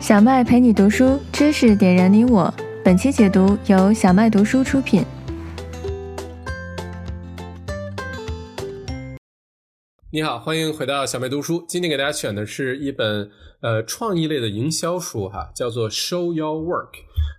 [0.00, 2.52] 小麦陪你读书，知识点燃你我。
[2.82, 5.04] 本期解读由小麦读书出品。
[10.10, 11.62] 你好，欢迎回到小麦读书。
[11.68, 16.92] 今天给大家选的是一本呃创意类的营销书，哈，叫做《Show Your Work》。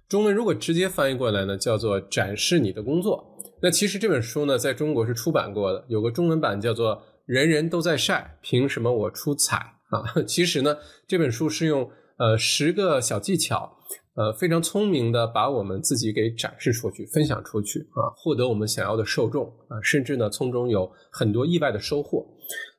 [0.07, 3.25] 中文如果直接翻译过来呢，叫做“展示你的工作”。
[3.63, 9.57] 那其实这本书呢，在中国是出版过的，有个中文版叫做《人人都在晒，凭什么我出彩》
[9.97, 10.05] 啊。
[10.27, 11.89] 其实呢，这本书是用
[12.21, 13.77] 呃十个小技巧。
[14.13, 22.27] 呃，非常聪明的把我们自己给展示出去、分享出去啊，获得我们想要的受众啊，甚至呢，从中有很多意外的收获。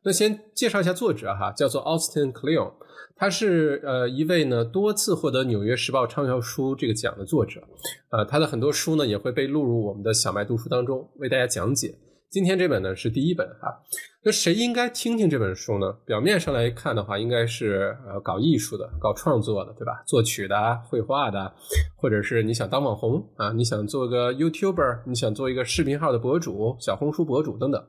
[0.04, 2.74] 那先介绍一下作者哈，叫做 Austin Kleon，
[3.16, 7.62] 他是呃一位呢多次获得纽约时报畅销书这个奖的作者，
[8.10, 11.94] 呃，他的很多书呢也会被录入我们的小麦读书当中，为大家讲解。
[12.32, 13.76] 今天这本呢是第一本啊，
[14.24, 15.92] 那谁应该听听这本书呢？
[16.06, 20.02] 表面上来看的话，应该是呃搞艺术的、搞创作的，对吧？
[20.06, 21.52] 作曲的、绘画的，
[21.94, 27.84] 或者是你想当网红啊，你想做个 YouTuber，你想做一个视频号的博主、小红书博主等等。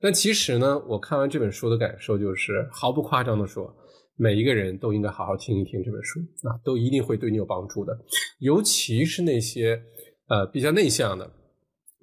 [0.00, 3.72] 但其实呢，我看完这本书的感受就是，毫不夸张的说，
[4.16, 7.96] 每一个人都应该好好听一听这本书啊，都一定会对你有帮助的，
[8.40, 9.80] 尤其是那些
[10.28, 11.30] 呃比较内向的。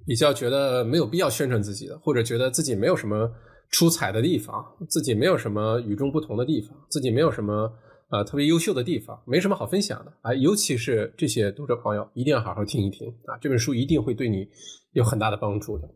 [0.06, 3.30] 比较觉得没有必要宣传自己的，或者觉得自己没有什么
[3.72, 7.72] 出彩的地方，自己没有什么与众不同的地方，自己没有什么
[8.12, 10.34] 呃特别优秀的地方，没什么好分享的啊。
[10.34, 14.48] 尤其是这些读者朋友，一定要好好听一听啊，这本书一定会对你
[14.94, 15.90] 有很大的帮助的。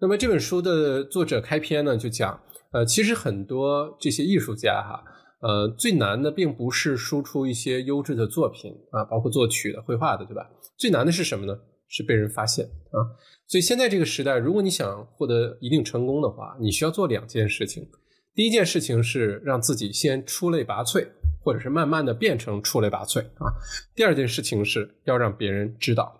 [0.00, 2.40] 那么这本书的作者开篇呢，就讲
[2.72, 5.04] 呃，其实很多这些艺术家哈，
[5.40, 10.50] 呃，最难的并不是输出一些优质的作品啊，包括作曲的、绘画的，对吧？
[10.78, 11.56] 最难的是什么呢？
[11.92, 13.04] 是被人发现啊，
[13.46, 17.86] 所以现在这个时代，如果你想获得一定成功的话，你需要做两件事情。
[18.34, 21.06] 第一件事情是让自己先出类拔萃，
[21.44, 23.52] 或者是慢慢的变成出类拔萃啊。
[23.94, 26.18] 第二件事情是要让别人知道，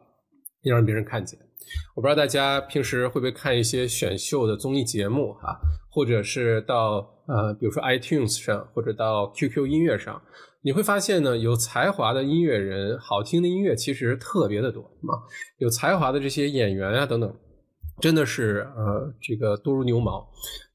[0.64, 1.40] 要让别人看见。
[1.94, 5.58] 我不知道大家平时会不会看一些选秀的综艺节目哈，
[5.90, 10.20] 或者是到呃，比如说 iTunes 上，或者到 QQ 音乐上。
[10.64, 15.18] 你会发现呢，有才华的音乐人，好听的音乐其实特别的多啊。
[15.58, 17.34] 有才华的这些演员啊等等，
[18.00, 20.24] 真的是呃这个多如牛毛。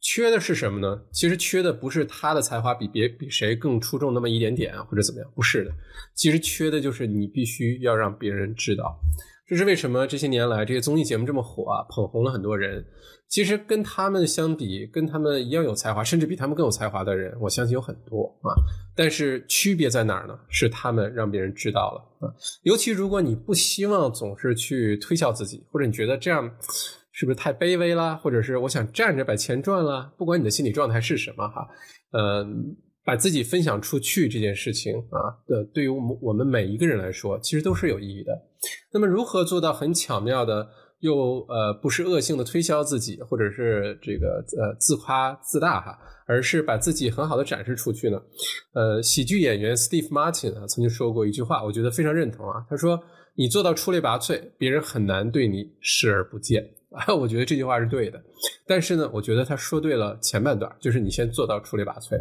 [0.02, 1.02] 缺的是什么呢？
[1.12, 5.72] 其实缺的不是他的才华比别比谁更出众那么一点点或者怎么样，不是的。
[6.14, 9.00] 其实缺的就是你必须要让别人知道。
[9.48, 12.86] 这是为什么这些年来这些综艺节目这么火啊，捧红了很多人。
[13.30, 18.56] 其实跟他们相比，跟他们一样有才华，甚至比他们更有才华的人，我相信有很多啊。
[18.96, 20.38] 但是区别在哪儿呢？
[20.50, 22.34] 是他们让别人知道了啊。
[22.64, 26.50] 尤其如果你不希望总是去推销自己，或者你觉得这样
[27.12, 31.68] 是不是太卑微了，或者是我想站着把钱赚了，不管你的心理状态是什么哈，
[32.12, 32.46] 呃，
[33.08, 38.34] 把自己分享出去这件事情啊，的，对于我们我们每一个人来说，其实都是有意义的。
[38.92, 40.68] 那么如何做到很巧妙的？
[41.02, 45.96] 又呃不是恶性的推销自己，或者是这个呃自夸自大哈，
[46.26, 48.20] 而是把自己很好的展示出去呢。
[48.74, 52.66] 呃，喜剧演员 Steve Martin 啊曾经说过一句话，我觉得非常认同啊。
[52.68, 53.00] 他说
[53.38, 58.20] ：“你做到出类拔萃，别人很难对你视而不见。”啊，我觉得这句话是对的。
[58.66, 62.20] 但是呢，我觉得他说对了前半段，就是你先做到出类拔萃。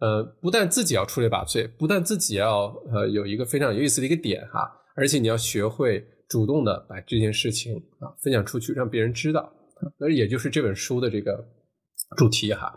[0.00, 6.06] 呃，不但自己要出类拔萃，不但自己要呃有一个非常有意思的一个点哈，而且你要学会。
[6.28, 9.48] 主动的把这件事情啊分享出去，让别人知道，
[9.96, 11.38] 那也就是这本书的这个
[12.16, 12.76] 主题哈。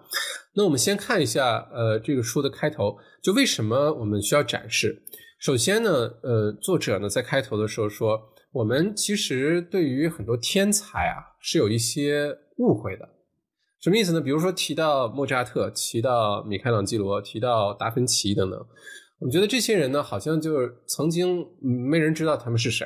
[0.53, 5.01] 那我们先看一下，呃，这个书的开头，就为什么我们需要展示？
[5.39, 5.89] 首先呢，
[6.21, 13.09] 呃，作者呢在开头的时候说，我们其实对于很多天才啊是有一些误会的。
[13.81, 14.19] 什么意思呢？
[14.19, 18.59] 比如说提到莫扎特，提到米开朗基罗，提到达芬奇等等，
[19.19, 22.85] 我们觉得这些人呢，好像就是曾经没人知道他们是谁。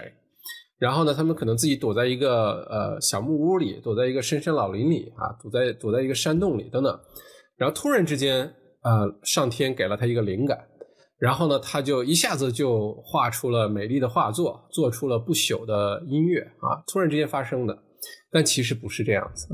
[0.78, 7.00] 然后呢，他们可能自己躲在一个呃小木屋里，躲在一个深山老林里啊，躲在躲在一个山洞里等等。
[7.56, 10.60] 然后突然之间，呃，上天给了他一个灵感，
[11.18, 16.84] 然后呢，他就一下子就画出了美丽的画作，做出了不朽的音乐啊！
[16.86, 17.74] 突然之间发生的，
[18.33, 19.47] 但其实不是这样子，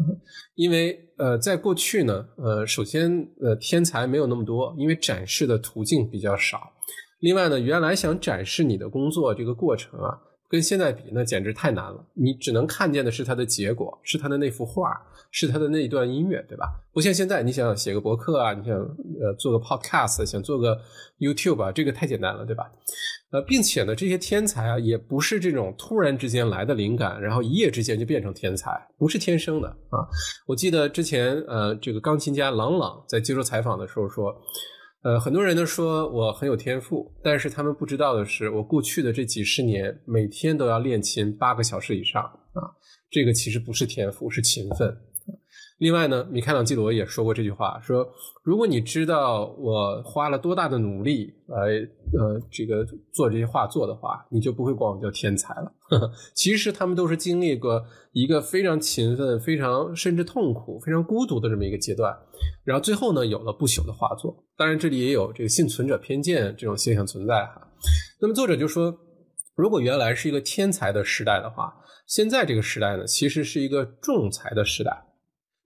[0.56, 3.12] 因为呃，在过去呢，呃，首先
[3.42, 6.72] 呃，天才没有那么多，因为展示的途径比较少。
[7.20, 10.18] 另外呢，原来想展示你的工作这个过程啊。
[10.52, 12.04] 跟现在比，那简直太难了。
[12.16, 15.00] 你只能看见的是它的结果，是它的那幅画，
[15.30, 16.66] 是它的那一段音乐，对吧？
[16.92, 20.76] 不像现在，你想写个博客啊，你想呃做个 podcast，想做个
[21.20, 22.64] YouTube 啊，这个太简单了，对吧？
[23.32, 30.02] 呃，并且呢，这些天才啊，也不是这种突然之间来的灵感，然后一夜之间就变成天才，不是天生的啊。
[30.48, 34.36] 我记得之前呃，这个钢琴家郎朗在接受采访的时候说，
[35.04, 42.66] 呃，很多人都说我很有天赋，但是他们不知道的是，我过去的这几十年每天都要练琴八个小时以上啊，
[43.12, 44.98] 这个其实不是天赋，是勤奋。
[45.80, 48.06] 另外呢，米开朗基罗也说过这句话：说
[48.44, 51.58] 如果你知道我花了多大的努力来
[52.18, 55.72] 呃这个做这些画作的话，你就不会管我叫天才了。
[56.36, 57.82] 其实他们都是经历过
[58.12, 62.14] 一个非常勤奋、非常甚至痛苦、非常孤独的这么一个阶段，
[62.66, 64.44] 然后最后呢有了不朽的画作。
[64.58, 67.68] 当然，这里也有这个幸存者偏见这种现象存在哈。
[68.20, 68.94] 那么作者就说，
[69.56, 71.74] 如果原来是一个天才的时代的话，
[72.06, 75.06] 现在这个时代呢，其实是一个重才的时代。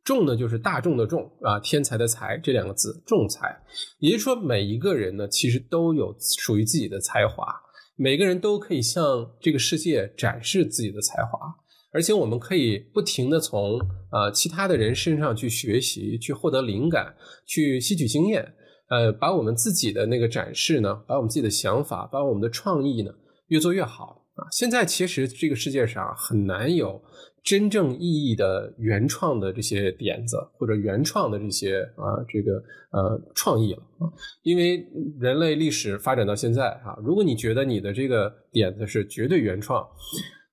[0.03, 3.57] 众呢，就是大众的众啊，天才的才这两个字，众才，
[3.99, 7.55] 也就是说，每一个人呢，其实都有属于自己的才华，
[7.95, 11.39] 每个人都可以向这个世界展示自己的才华，
[11.93, 13.79] 而且我们可以不停的从
[14.11, 17.15] 呃其他的人身上去学习，去获得灵感，
[17.47, 18.45] 去吸取经验，
[18.89, 23.11] 呃，把我们自己的那个展示呢，把我们自己的想法，把我们的创意呢，
[23.47, 24.43] 越做越好啊。
[24.51, 27.01] 现在其实这个世界上很难有。
[27.43, 32.53] 真正意义的原创的这些点子，或者原创的这些啊，这个
[32.91, 34.07] 呃创意了啊，
[34.43, 34.87] 因为
[35.19, 39.85] 人类历史发展到现在啊，如果你觉得你的这个点子是绝对原创，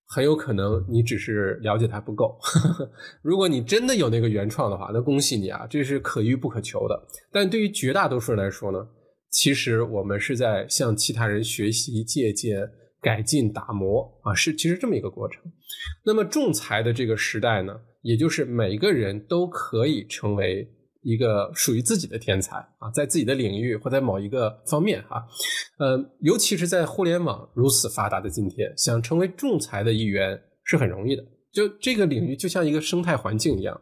[0.08, 2.37] 很有可能你只是了解它不够。
[3.22, 7.00] 如果你真的有那个原创的话，那恭喜你啊，这是可遇不可求的。
[7.31, 8.84] 但对于绝大多数人来说呢，
[9.31, 12.69] 其实我们是在向其他人学习借鉴。
[13.00, 15.43] 改进打磨啊，是其实这么一个过程。
[16.05, 20.69] 那么仲裁的这个时代呢，也就是每个人都可以成为
[21.02, 25.26] 一个属于自己的天才啊，在自己的领域或在某一个方面哈，
[25.79, 31.25] 呃，尤其是在互联网如此发达的今天，想成为仲裁的一员是很容易的。
[31.52, 33.81] 就这个领域就像一个生态环境一样，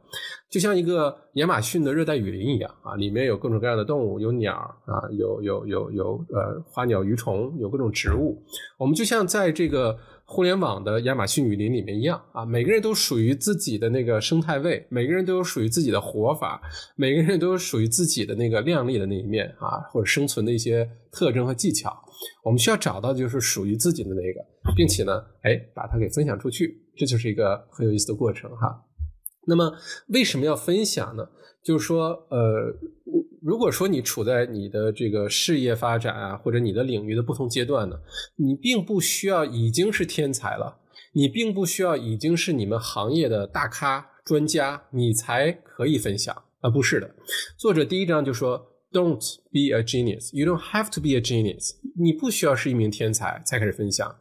[0.51, 8.43] 就像一个亚马逊的热带雨林一样啊，里面有各种各样的动物，有鸟啊，有有有有呃花鸟鱼虫，有各种植物。
[8.79, 16.63] 我们就像在这个互联网的亚马逊雨林里面一样啊，每个人都属于自己的那个生态位，每个人都有属于自己的活法，
[16.97, 21.95] 每个人都有属于自己的那个亮丽的那一面啊，或者生存的一些特征和技巧。
[22.43, 26.83] 我们需要找到就是属于自己的那个，并且呢，哎，把它给分享出去。
[26.99, 28.85] 这就是一个很有意思的过程哈。
[29.47, 29.73] 那么
[30.09, 31.27] 为什么要分享呢？
[31.63, 32.75] 就是说，呃，
[33.43, 37.97] 如果说你处在你的这个事业发展啊，或者你的领域的不同阶段呢，
[38.37, 40.79] 你并不需要已经是天才了，
[41.13, 46.71] 你并不需要已经是你们行业的大咖专家，你才可以分享啊？
[46.71, 47.15] 不是的，
[47.57, 50.31] 作者第一章就说，Don't be a genius.
[50.33, 51.73] You don't have to be a genius.
[51.99, 54.17] 你不需要是一名天才才开始分享。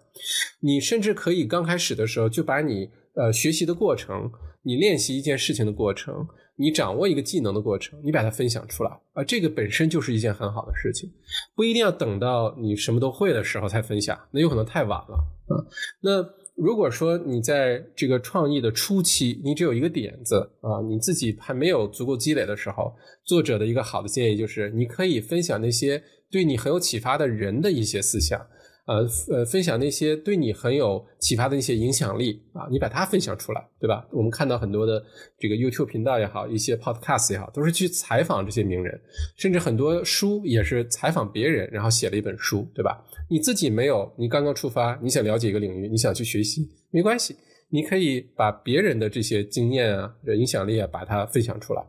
[0.60, 4.32] 你甚至可以刚开始的时候就把你呃学习的过程，
[4.64, 11.12] 你练习一件事情的过程，你掌握一个技能的过程，你把它分享出来啊，这个本身就是一件很好的事情，
[11.56, 15.16] 不一定要等到你什么都会的时候才分享，那有可能太晚了
[15.48, 15.56] 啊。
[16.02, 16.26] 那
[16.56, 22.92] 如果说你在这个创意的初期，你只有一个点子啊，你自己还没有足够积累的时候，
[23.24, 28.44] 作者的一个好的建议就是，你可以分享那些对你很有启发的人的一些思想。
[28.88, 34.08] 呃呃，分享那些对你很有启发的一些影响力啊，你把它分享出来，对吧？
[34.12, 35.04] 我们看到很多的
[35.38, 39.00] 这个 YouTube 频道也好，一些 Podcast 也好，都是去采访这些名人，
[39.36, 43.04] 甚至很多书也是采访别人，然后写了一本书，对吧？
[43.30, 47.36] 你自己没有，你刚刚出发，你想了解一个领域，你想去学习，没关系。
[47.70, 51.84] 你可以把别人的这些经验啊、影响力啊，把它分享出来。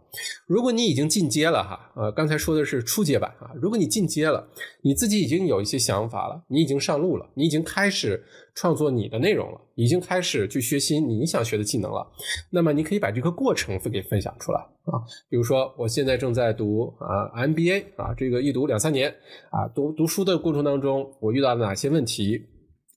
[0.46, 3.52] 如果你已经进阶了哈，呃，刚才说的是初阶版啊。
[3.54, 4.44] 如果你进阶了，
[4.82, 8.20] 你自己已经有一些想法了，你已经上路了，你已经开始
[8.56, 12.04] 创作你的内容了，已经开始去学习你想学的技能了，
[12.50, 14.98] 那么你可以把这个过程分给分享出来啊。
[15.28, 19.14] 比如说，我现在正在读啊 MBA 啊，这个一读两三年
[19.50, 22.42] 啊，读读书的过程当中，我遇到了哪些问题，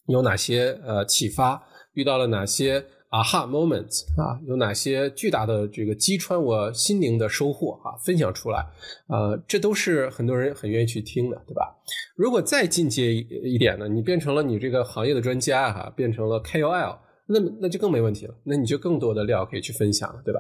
[0.08, 1.62] 有哪些呃启发。
[1.94, 4.40] 遇到了哪些 aha moments 啊？
[4.48, 7.92] 有哪些巨大的这个击穿我心灵的收获啊？
[8.04, 8.66] 分享出来，
[9.08, 11.76] 呃，这都是很多人很愿意去听的，对吧？
[12.16, 20.40] 如果再进阶一点呢，你变成了你这个行业的专家哈，变成了 KOL，那么那就更没问题了，那你就更多的料可以去分享了，对吧？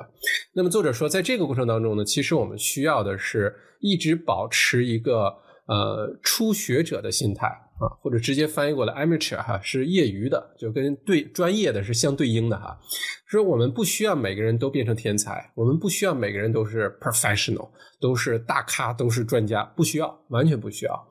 [0.53, 5.33] 那么作者说，在这个过程当中呢，其实我们需要的是一直保持一个
[5.65, 7.49] 呃初学者的心态。
[7.81, 12.79] 啊，或者直接翻译过来，amateur 哈是业余的，就跟对专业的是相对应的哈。
[13.25, 17.69] 说我们不需要每个人都变成天才，我们不需要每个人都是 professional，
[17.99, 21.07] 都是大咖，都是专家，不需要，完全不需要。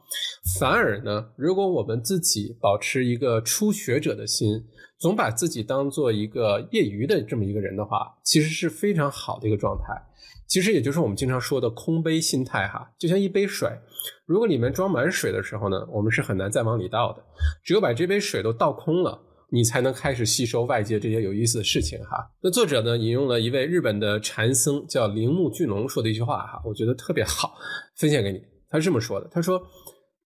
[0.58, 4.62] 反而呢，如果我们自己保持一个初学者的心，
[4.98, 9.94] 总把自己当做一个业余的这么一个人的话，其实是非常好的一个状态。
[10.50, 13.70] 其实也就是我们经常说的空杯心态哈，就像一杯水，
[14.26, 17.22] 如果里面装满水的时候呢，我们是很难再往里倒的，
[17.62, 19.16] 只有把这杯水都倒空了，
[19.52, 22.28] 你才能开始吸收外界这些有意思的事情哈。
[22.42, 27.54] 那作者呢引用了一位日本的禅僧叫铃木俊龙说的一句话哈，我觉得特别好，
[27.96, 28.42] 分享给你。
[28.68, 29.62] 他是这么说的，他说：“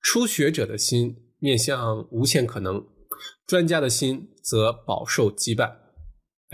[0.00, 2.82] 初学者的心面向无限可能，
[3.46, 5.70] 专家的心则饱受羁绊。”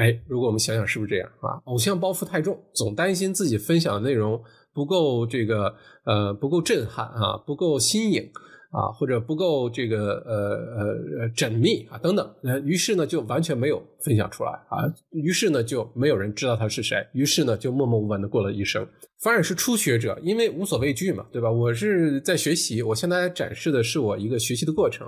[0.00, 1.60] 哎，如果我们想想是不是这样啊？
[1.66, 4.42] 偶像包袱太重，总担心自己分享的内容
[4.72, 8.22] 不够这个呃不够震撼啊，不够新颖
[8.70, 18.86] 啊，或者不够这个呃呃缜密啊等等，呃，于是呢就完全没有分享出来啊，于是呢就没有人知道他是谁，于是呢就默默无闻的过了一生。
[19.22, 21.50] 反而是初学者，因为无所畏惧嘛，对吧？
[21.50, 25.06] 我是在学习，我向大家展示的是我一个学习的过程，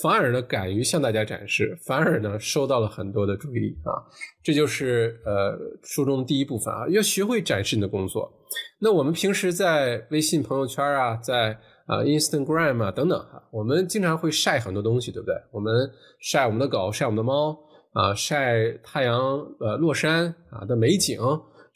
[0.00, 3.90] 反而呢敢于向大家展示，反而呢收到了很多的注意啊，
[4.40, 8.32] 这就是呃书中的第一部分啊，要学会展示你的工作。
[8.78, 15.34] 那我们平时在微信朋友圈啊，在啊 Instagram 啊等等哈，我们经常会晒很多东西，对不对？
[15.50, 15.90] 我们
[16.20, 17.58] 晒我们的狗，晒我们的猫
[17.94, 19.18] 啊，晒太阳
[19.58, 21.18] 呃落山啊的美景。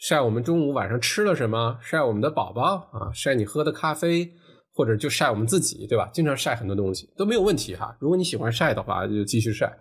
[0.06, 1.78] 晒我们中午晚上吃了什么？
[1.80, 4.30] 晒我们的宝宝啊，晒你喝的咖啡，
[4.74, 6.10] 或者就晒我们自己，对吧？
[6.12, 7.96] 经常晒很多东西都没有问题哈。
[7.98, 9.74] 如果你喜欢晒的话，就继续晒。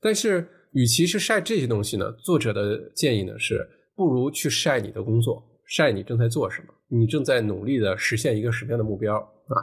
[0.00, 9.60] 但是，与其是晒这些东西呢，作者的建议呢是，不如去晒你的工作，晒你正在做什么，你正在努力的实现一个什么样的目标啊？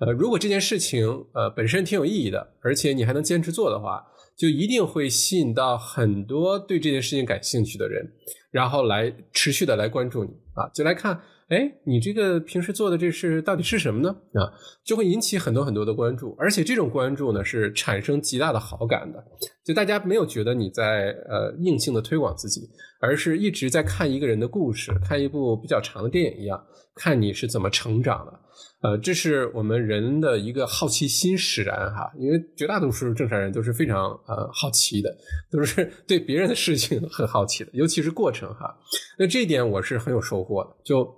[0.00, 4.04] 呃，如果这件事情呃本身挺有意义的，而且你还能坚持做的话。
[4.42, 8.04] 就一定会吸引到很多对这件事情感兴趣的人，
[8.50, 14.10] 然后来持续的来关注你啊，就来看，哎，你这个平时做的这事到底是什么呢？
[14.34, 14.50] 啊，
[14.82, 19.24] 就会引起很多很多的关注，而且这种关注呢是产生极大的好感的，
[19.64, 22.68] 就大家没有觉得你在呃硬性的推广自己，
[23.00, 26.60] 而是一直在看一个人的故事，看一部比较长的电影一样，
[26.96, 28.40] 看你是怎么成长的。
[28.82, 35.16] 呃，这是我们人的一个好奇心使然哈，因为绝大多数正常人都是非常呃好奇的，
[35.52, 38.76] 都是 对别人的事情很好奇的，尤其是过程哈。
[39.16, 41.08] 那这一点我是很有收获的，就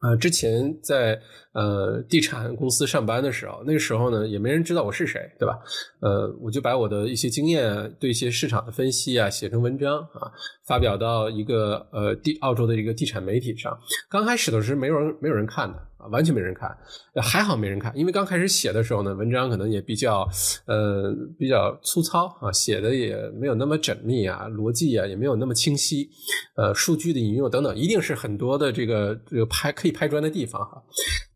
[0.00, 1.20] 呃之前在
[1.52, 5.58] 呃地产公司上班的时候，那个时候呢也没人知道我是谁，对吧？
[6.00, 10.32] 呃，我就把我的一些经验对一些市场的分析啊写成文章啊，
[10.66, 13.78] 发表到一个呃地澳洲的一个地产媒体上。
[14.08, 15.88] 刚开始的时候没有人没有人看的。
[16.10, 16.76] 完全没人看，
[17.22, 20.28] 还好没人看，因为刚开始写的时候呢，文章可能也比较，
[20.66, 26.08] 呃，比较粗糙啊，写的也没有那么缜密啊，逻辑啊也没有那么清晰，
[26.56, 30.82] 呃，数据的引用等等，一定是很多的这个这个拍可以拍砖的地方哈。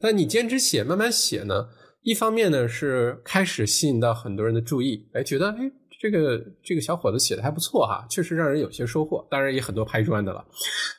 [0.01, 1.69] 但你坚持写，慢慢写呢，
[2.03, 5.71] 一方面呢是开始吸引到很多人的注意，哎，觉得哎。
[5.99, 9.27] 这个这个小伙子写的还不错哈，确实让人有些收获。
[9.31, 10.45] 当然也很多拍砖的了。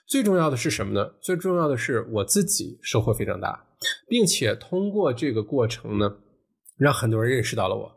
[0.07, 1.07] 最重要的是什么呢？
[1.21, 3.65] 最重要的是我自己收获非常大，
[4.07, 6.09] 并且通过这个过程呢，
[6.77, 7.91] 让很多人认识到了我。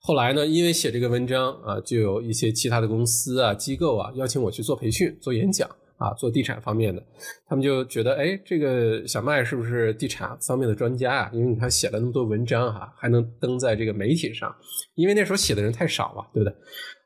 [0.00, 5.68] 后来呢，因为写这个文章啊，就有一些其他的公司啊、机构啊邀请我去做培训、做演讲。
[6.02, 7.00] 啊，做地产方面的，
[7.46, 11.30] 他们就觉得，哎，这个小麦是不是地产方面的专家啊？
[11.32, 14.52] 因为你看写了那么多文章哈，还能登在这个媒体上，
[14.96, 16.56] 因为那时候写的人太少了，对不对？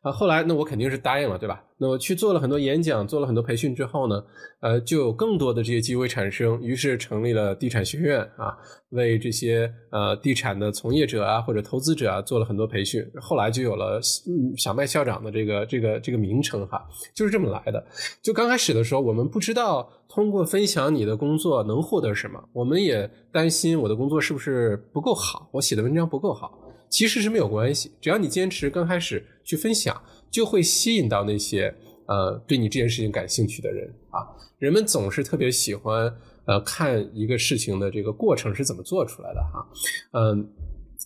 [0.00, 1.62] 啊，后来那我肯定是答应了，对吧？
[1.78, 4.24] 那么去做了很多演讲，做了很多培训之后呢，
[4.60, 8.56] 呃，就有更多的这些机会产生，于是成立了地产学院啊，
[8.90, 13.06] 为这些呃地产的从业者啊或者投资者啊做了很多培训。
[13.20, 16.82] 后来就有了嗯小麦校长的这个这个这个名称哈，
[17.14, 17.84] 就是这么来的。
[18.22, 26.58] 就刚开始的时候，我们不知道通过分享你的工作能获得什么，我们也担心我的工作是不是不够好，我写的文章不够好。
[26.88, 31.74] 其实是没有关系，只要你坚持刚开始去分享，就会吸引到那些
[32.06, 34.26] 呃对你这件事情感兴趣的人啊。
[34.58, 36.14] 人们总是特别喜欢
[36.44, 39.66] 呃看一个事情的这个过程是怎么做出来的哈，
[40.12, 40.48] 嗯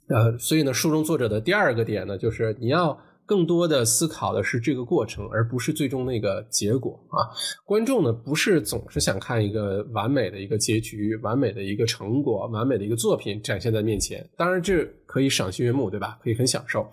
[0.08, 2.98] 呃，所以呢，书中作者的第二个点呢，就是你要。
[3.30, 7.30] 更多的思考的是这个过程，而不是最终那个结果啊！
[7.64, 14.28] 观众呢，不是总是想看一个完美的一个结局、完美的一个成果、完美的一个作品展现在面前。
[14.36, 16.18] 当然，这可以赏心悦目，对吧？
[16.24, 16.84] 可以很享受。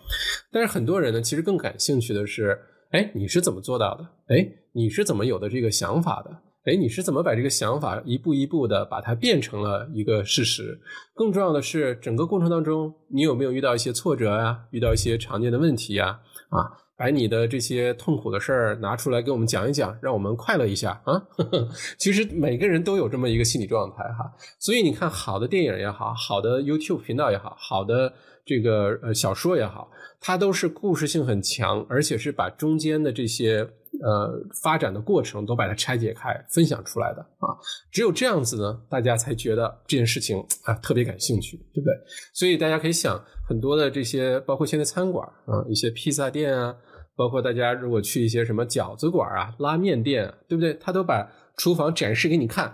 [0.51, 2.55] 但是很多人呢，其实更感兴趣的是，
[2.91, 4.07] 哎，你是怎么做到的？
[4.27, 6.29] 哎，你是怎么有的这个想法的？
[6.67, 10.77] 哎，你是怎么把这个想法一步一步的把它变成了一个事实？
[11.15, 14.59] 更重要的是，整个过程当中，你有没有遇到一些挫折呀？
[14.71, 16.19] 遇到一些常见的问题呀？
[16.49, 21.23] 啊，把你的这些痛苦的事儿拿出来给我们讲一讲，让我们快乐一下啊！
[21.97, 24.29] 其实每个人都有这么一个心理状态哈。
[24.59, 28.11] 所以你看，好的电影也好，好的 YouTube 频道也好，好的
[28.47, 33.59] 这个呃小说也好，它都是故事性很强，而且是把中间的这些
[34.01, 37.53] 呃发展的过程都把它拆解开分享出来的啊。
[37.91, 41.93] 只有这样子呢，大家才觉得这件事情啊特别感兴趣，对不对？
[42.33, 46.75] 所以大家可以想，很多的这些包括现在餐馆啊，一些披萨店啊。
[47.17, 50.75] 包括大家如果去一些什么饺子馆啊、拉面店，对不对？
[50.75, 52.67] 他都把厨房展示给你看，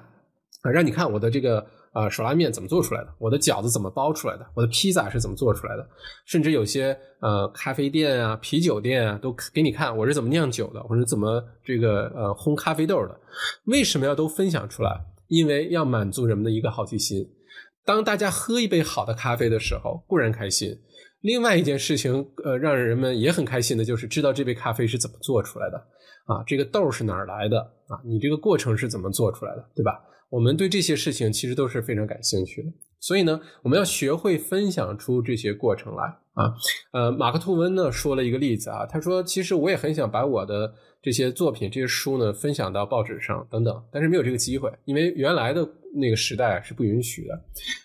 [0.64, 5.88] 啊，让你看我的这个啊手拉面怎么做出来的，我的饺子怎么包出来的，我的披萨是怎么做出来的，
[6.26, 13.18] 甚至有些呃咖啡店啊、啤酒店啊，都给你看我是怎么酿酒的，我是怎么这个呃烘咖啡豆的。
[13.68, 15.06] 为什么要都分享出来？
[15.28, 17.26] 因为要满足人们的一个好奇心。
[17.86, 20.78] 当大家喝一杯好的咖啡的时候，固然开心。
[21.22, 25.78] 另外一件事情，呃，让人们也很开心的，就是知道这杯咖啡是怎么做出来的，
[26.26, 30.02] 啊，这个豆是哪儿来的，啊，你这个过程是怎么做出来的，对吧？
[30.34, 36.54] 我们对这些事情其实都是非常感兴趣的，所以呢，我们要学会分享出这些过程来，啊，
[36.92, 40.74] 呃，马克吐温呢说了一个例子啊，他说，其实我也很想把我的
[41.04, 45.68] 这些作品、这些书呢分享到报纸上等等，但是没有这个机会，因为原来的。
[45.96, 47.40] 那个时代是不允许的，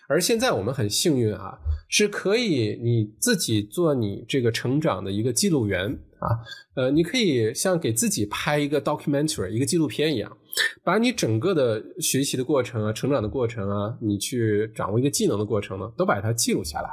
[0.07, 1.55] 而现在我们很幸运啊，
[1.89, 6.39] 是可以你自己做你这个成长的一个记录员啊，
[6.75, 10.37] 呃，你可以像给自己拍一个 documentary 一个纪录片一样，
[10.83, 16.89] 把你整个的学习的过程啊、成长的过程啊、你去掌握一个技能的过程呢，都把它记录下来。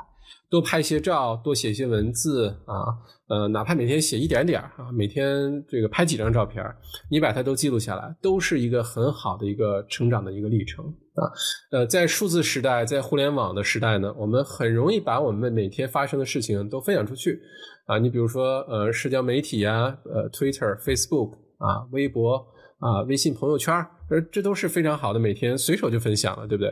[0.49, 2.87] 多拍一些照，多写一些文字啊，
[3.29, 6.65] 呃，哪怕每天写一点点啊，每天这个拍几张照片，
[7.11, 10.85] 你把它都记录下来，都是一个很好的一个成长的一个历程
[11.17, 11.33] 啊。
[11.71, 17.41] 呃，在数字时代，在互联网的时代呢，我们很容易把我们每天发生的事情都分享出去
[17.87, 17.99] 啊。
[17.99, 22.47] 你比如说，呃，社交媒体呀，呃，Twitter、Facebook 啊，微博。
[22.79, 23.75] 啊，微信朋友圈，
[24.11, 26.71] 呃，这都是非常好的，每天随手就分享了，对不对？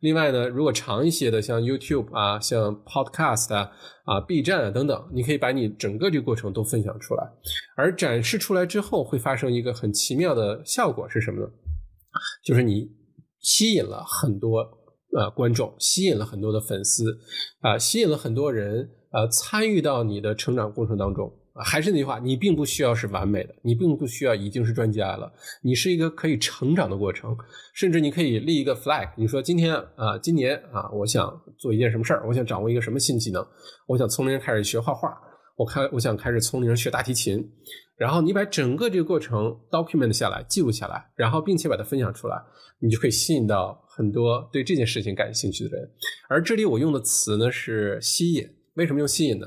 [0.00, 3.70] 另外呢，如果长一些的，像 YouTube 啊，像 Podcast 啊，
[4.04, 7.30] 啊，B 站啊等等，你可以把你整个这个过程都分享出来，
[7.76, 11.46] 而展示出来之后，会发生一个很奇妙的效果是什么呢？
[12.42, 12.90] 就是你
[13.42, 14.60] 吸引了很多
[15.16, 17.18] 呃观众，吸引了很多的粉丝，
[17.60, 21.30] 啊，吸引了很多人，呃，参与到你的成长过程当中。
[21.54, 25.30] 还是那句话，你并不需要是完美的，你并不需要已经是专家了，
[25.62, 27.36] 你是一个可以成长的过程，
[27.74, 33.46] 甚至你可以立一个 flag，你说今天啊，今年啊，我想做一件什么事儿，我想掌握一个什么新技能，
[33.86, 35.14] 我想从零开始学画画，
[35.54, 37.46] 我开我想开始从零学大提琴，
[37.96, 42.36] 然后你把整个这个过程 document 下来，记录下来，然后并且把它分享出来，
[42.80, 45.90] 你就可以吸引到很多对这件事情感兴趣的人，
[46.28, 48.44] 而这里我用的词呢是吸引。
[48.74, 49.46] 为什么用吸引呢？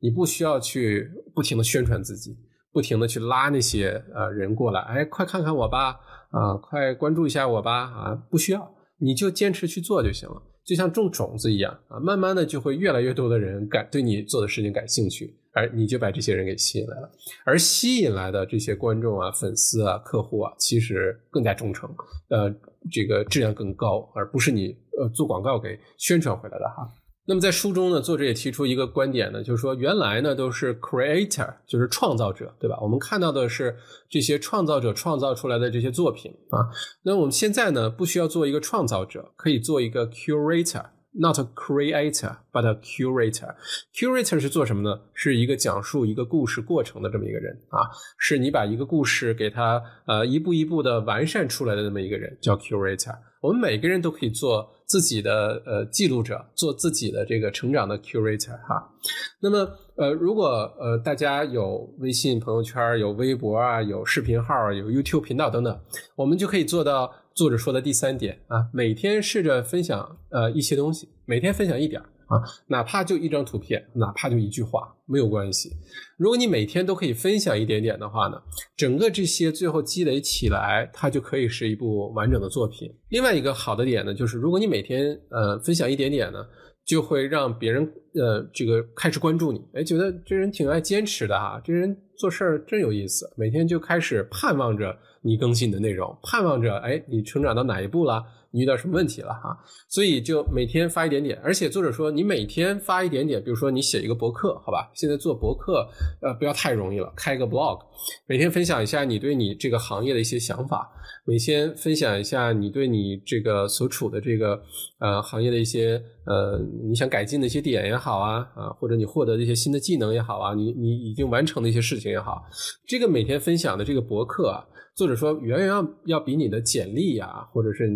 [0.00, 2.36] 你不需要去不停的宣传自己，
[2.72, 5.92] 不停的去拉那些呃人过来，哎，快看看我吧，
[6.30, 17.10] 啊，快关注一下我吧，啊，不需要，你就坚持去做就行了，就像种种子一样啊，慢慢的就会越来越多的人感对你做的事情感兴趣，而你就把这些人给吸引来了，
[17.44, 21.88] 而吸引来的这些观众啊、粉丝啊、客户啊，其实更加忠诚，
[22.28, 22.52] 呃，
[22.90, 26.86] 这个质量更高，而不是你呃做广告给宣传回来的哈。
[27.26, 32.78] 那么在书中呢，作者也提出一个观点呢，就是说原来呢都是 creator，就是创造者，对吧？
[32.82, 33.74] 我们看到的是
[34.10, 36.68] 这些创造者创造出来的这些作品啊。
[37.02, 40.84] 那我们现在呢，不需要做一个创造者，可以做一个 curator。
[41.16, 43.54] Not a creator, but a curator.
[43.94, 45.00] Curator 是做什么呢？
[45.12, 47.86] 是一个讲述一个故事过程的这么一个人啊，
[48.18, 53.16] 是你把一个故事给他呃一步一步的完善出来的那么一个人，叫 curator。
[53.40, 58.90] 我们每个人都可以做自己的呃记录者，做自己的这个成长的 curator 哈。
[59.38, 60.48] 那么呃，如果
[60.80, 65.78] 呃大家有微信朋友圈、有微博啊、有视频号、有 YouTube 频道等等，
[66.16, 67.12] 我们就可以做到。
[67.34, 75.72] 作者说的第三点啊，每天试着分享呃一些东西，每天分享一点啊，哪怕就一张图片，哪怕就一句话，没有关系。
[76.16, 78.40] 如果你每天都可以分享一点点的话呢，
[78.76, 82.88] 整个这些最后积累起来，它就可以是一部完整的作品。
[83.08, 86.38] 另外一个好的点呢，就是如果你每天呃分享一点点呢，
[86.86, 87.82] 就会让别人
[88.14, 94.96] 呃这个开始关注你，哎，觉得这人挺爱坚持的哈，这人做事儿真有意思，每天就开始盼望着。
[95.24, 98.22] 你更新的内容，盼望着，哎，你成长到哪一步了？
[98.50, 99.30] 你遇到什么问题了？
[99.30, 99.58] 哈，
[99.88, 104.88] 所以就每天发一点点，而且作者说，你每天发一点点，比如说你写一个博客，好吧？
[104.94, 105.88] 现在做博客，
[106.20, 107.80] 呃，不要太容易了，开个 blog，
[108.28, 110.88] 每天分享一下你对你这个行业的一些想法，
[111.24, 114.62] 每天分享一下你对你这个所处的这个
[115.00, 122.44] 呃行业的一些呃你想改进的一些点也好啊，啊，或者你获得的一些新的技能也好啊，你你已经完成的一些事情也好，
[122.86, 124.64] 这个每天分享的这个博客啊。
[124.94, 127.88] 作者说，远远要要比你的简历呀，或者是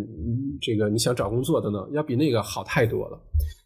[0.60, 3.20] 这个你想找工作等等，要比那个好太多了。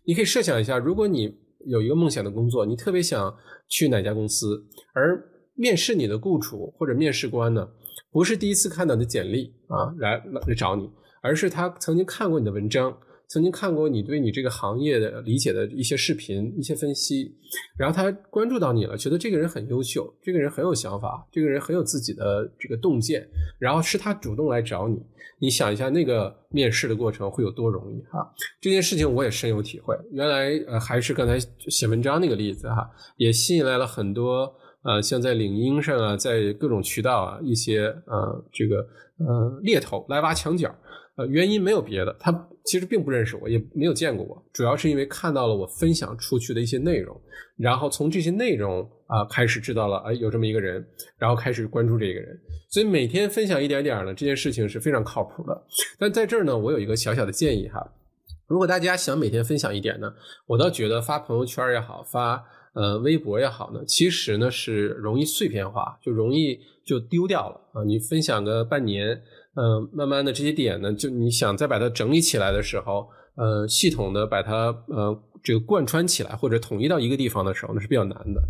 [0.05, 1.35] 你可以设想一下，如果你
[1.67, 3.35] 有一个梦想的工作，你特别想
[3.69, 5.19] 去哪家公司，而
[5.55, 7.67] 面试你的雇主或者面试官呢，
[8.11, 10.91] 不是第一次看到你的简历啊来来找你，
[11.23, 12.95] 而是他曾经看过你的文章。
[13.33, 17.35] 曾经看过你对你这个行业的理解的一些视频、一些分析，
[17.79, 23.27] 然后他关注到你了，觉得这个人很优秀，这个人很有想法，这个人很有自己的这个洞见，
[23.59, 25.03] 然后是他主动来找你。
[25.39, 28.31] 你想一下，那个面试的过程会有多容易哈？
[28.61, 29.97] 这件事情我也深有体会。
[30.11, 31.39] 原来呃，还是刚才
[31.71, 40.71] 写文章那个例子哈，也吸引来了很多呃，像在领英上啊，在各种渠道啊，一些呃这个呃猎头来挖墙角。
[41.17, 42.33] 呃，原因没有别的，他
[42.65, 47.21] 其实并不认识我，也没有见过我，主要是因为看到了我分享出去的一些内容，
[47.57, 50.87] 然后从这些内容啊开始知道了，哎，有这么一个人，
[51.19, 52.39] 然后开始关注这个人，
[52.71, 55.63] 所以每天分享一点点呢，这件事情是非常靠谱的。
[55.99, 57.85] 但在这儿呢，我有一个小小的建议哈，
[58.47, 60.13] 如果大家想每天分享一点呢，
[60.47, 62.45] 我倒觉得发朋友圈也好，发
[62.75, 69.21] 呃微博也好呢，其实呢是容易碎片化，就容易就丢掉了啊，你分享个半年。
[69.55, 78.41] 嗯，慢慢的这些点呢，就你想再把它整理起来的时候，呃，系统的把它呃这个贯穿起来或者统一到一个地方的时候，那是比较难的。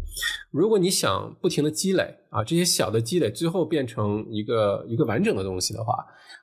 [0.52, 5.92] 如果你想不停的积累啊，这些小的积累最后变成一个一个完整的东西的话，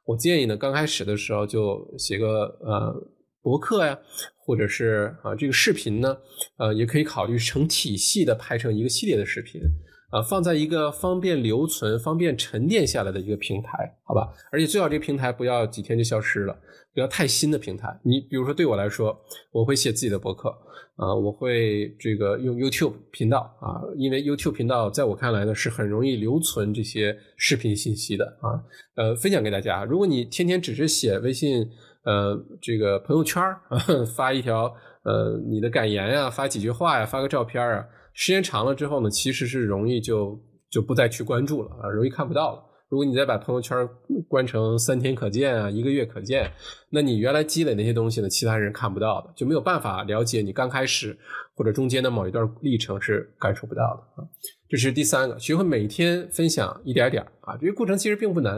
[0.05, 2.93] 我建议呢，刚开始的时候就写个呃
[3.41, 3.97] 博客呀，
[4.37, 6.17] 或者是啊这个视频呢，
[6.57, 9.61] 呃也可以考虑成体系的拍成一个系列的视频。
[10.09, 14.27] 啊，放在一个方便留存、方便沉淀下来的一个平台，好吧？
[14.51, 16.59] 而且最好这个平台不要几天就消失了，
[16.93, 17.95] 不要太新的平台。
[18.03, 19.15] 你比如说，对我来说，
[19.51, 20.49] 我会写自己的博客，
[20.95, 28.57] 啊，我会这个用 YouTube 频道啊，因为 YouTube 频道在我看来呢是很容易留存这些视频信息的啊，
[28.95, 29.83] 呃，分享给大家。
[29.83, 31.69] 如果你天天只是写微信，
[32.03, 33.43] 呃，这个朋友圈
[34.17, 37.85] 发一条呃你的感言呀，发几句话呀，发个照片啊。
[38.19, 40.37] 时间长了之后呢，其实是容易就
[40.69, 42.61] 就不再去关注了啊，容易看不到了。
[42.89, 43.87] 如果你再把朋友圈
[44.27, 46.51] 关成三天可见啊，一个月可见，
[46.89, 51.17] 那你原来积累那些东西呢，其他人看不到的，就没有办法了解你刚开始
[51.55, 54.27] 或者中间的某一段历程是感受不到的啊。
[54.67, 58.57] 这是第三个，学会每天分享一点点啊，这个过程其实并不难，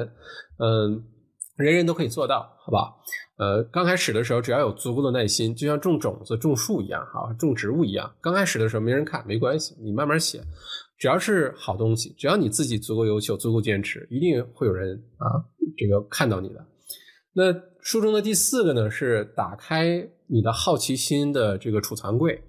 [0.58, 1.04] 嗯，
[1.62, 2.94] 人人都可以做到，好吧？
[3.38, 8.14] 呃，刚开始的时候，只要有足够的耐心，就像种种子、种树一样，哈，种植物一样。
[8.22, 10.42] 刚开始的时候没人看，没关系，你慢慢写，
[11.00, 15.42] 只要是好东西，只要你自己足够优秀、足够坚持，一定会有人啊，
[15.78, 16.66] 这个看到你的。
[17.34, 22.44] 那书中的第四个呢，是打开你的好奇心的这个储藏柜，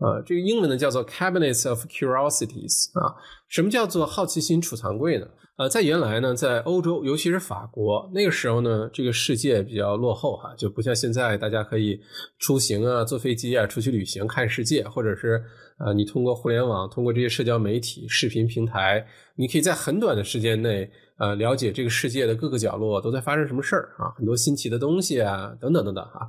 [0.00, 3.14] 呃，这个英文呢叫做 Cabinets of Curiosities 啊。
[3.48, 5.26] 什么叫做好奇心储藏柜呢？
[5.58, 12.00] 呃，在原来呢，在欧洲，尤其是法国，那个时候呢，这个世界比较落后哈，就不像现在，大家可以
[12.38, 15.42] 出行啊，坐飞机啊，出去旅行看世界，或者是
[15.84, 26.20] 呃，你通过互联网，通过这些社交媒体、视频平台，你可以在很短的时间内，呃，了解这个世界的各个角落都在发生什么事儿啊，很多新奇的东西啊，等等等等哈。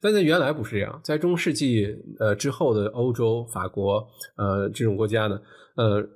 [0.00, 5.40] 但在原来不是这样，在中世纪呃之后的欧洲、法国呃这种国家呢，
[5.74, 6.08] 呃。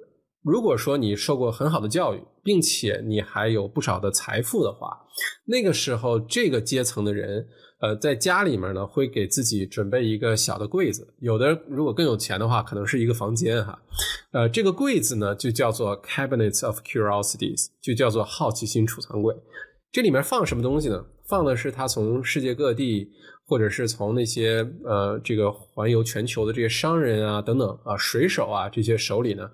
[0.43, 4.99] 如果说你受过很好的教育，并且你还有不少的财富的话，
[5.45, 7.47] 那个时候这个阶层的人，
[7.81, 13.79] 呃，在家里面呢会给自己准备一个小的柜子，有的如果更有钱的话，可能是一个房间哈，
[14.33, 19.35] 呃，这个柜子呢就叫做 Cabinets of Curiosities，就叫做好奇心储藏柜，
[19.93, 21.05] 这里面放什么东西呢？
[21.29, 23.13] 放的是他从世界各地。
[23.51, 29.51] 或者是从那些呃这个环游全球的这些商人啊等等啊水手啊这些手里呢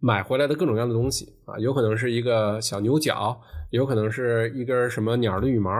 [0.00, 5.70] 买回来的各种各样的东西啊，有可能是一个小牛角，有可能是一根什么鸟的羽毛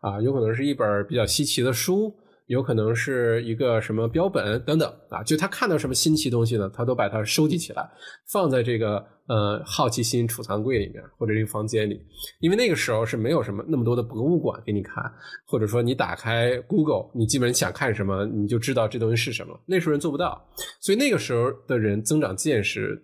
[0.00, 2.14] 啊，有可能是一本比较稀奇的书。
[2.48, 7.88] 有可能是一个什么标本等等啊，就他看到什么新奇东西呢，他都把它收集起来，
[8.26, 12.02] 放在这个呃好奇心储藏柜里面或者这个房间里，
[12.40, 15.04] 因为那个时候是没有什么那么多的博物馆给你看，
[15.46, 20.42] 或者说你打开 Google，你基本想看什么你就知道这东西是什么，那时候人做不到，
[20.80, 23.00] 所以那个时候的人增长见识、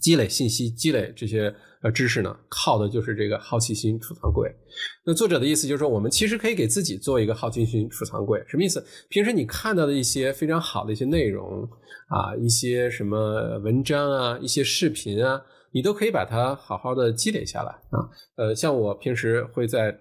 [0.00, 1.54] 积累信息、积累这些。
[1.82, 4.54] 呃，知识呢，靠的就是这个好奇心储藏柜。
[5.02, 8.38] 那作者的意思就是说，我们其实可以给自己做一个好奇心储藏柜。
[8.46, 8.84] 什么意思？
[9.08, 11.66] 平时你看到的一些非常好的一些内容
[12.08, 15.40] 啊，一些什么文章啊，一些视频啊，
[15.72, 18.04] 你都可以把它好好的积累下来啊。
[18.36, 19.98] 呃，像我平时会在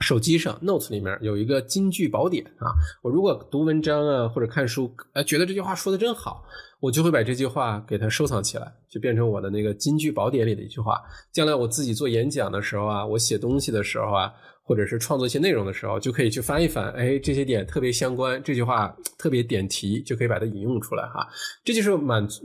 [0.00, 2.72] 手机上 Notes 里面有一个金句宝典啊，
[3.02, 6.46] 我如果读文章啊或者看书，哎，觉得这句话说的真好。
[6.80, 11.00] 我就会把这句话给它收藏起来，就变成我的那个金句宝典里的一句话。
[11.30, 21.28] 将来我自己做演讲的时候啊，我写东西的时候啊，或者是创作一些内容的时候，就可以去翻一翻，哎，这些点特别相关，这句话特别点题，就可以把它引用出来哈。
[21.62, 22.42] 这就是满足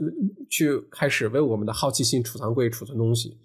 [0.50, 3.38] 去开始为我们的好奇心储藏柜储存东西。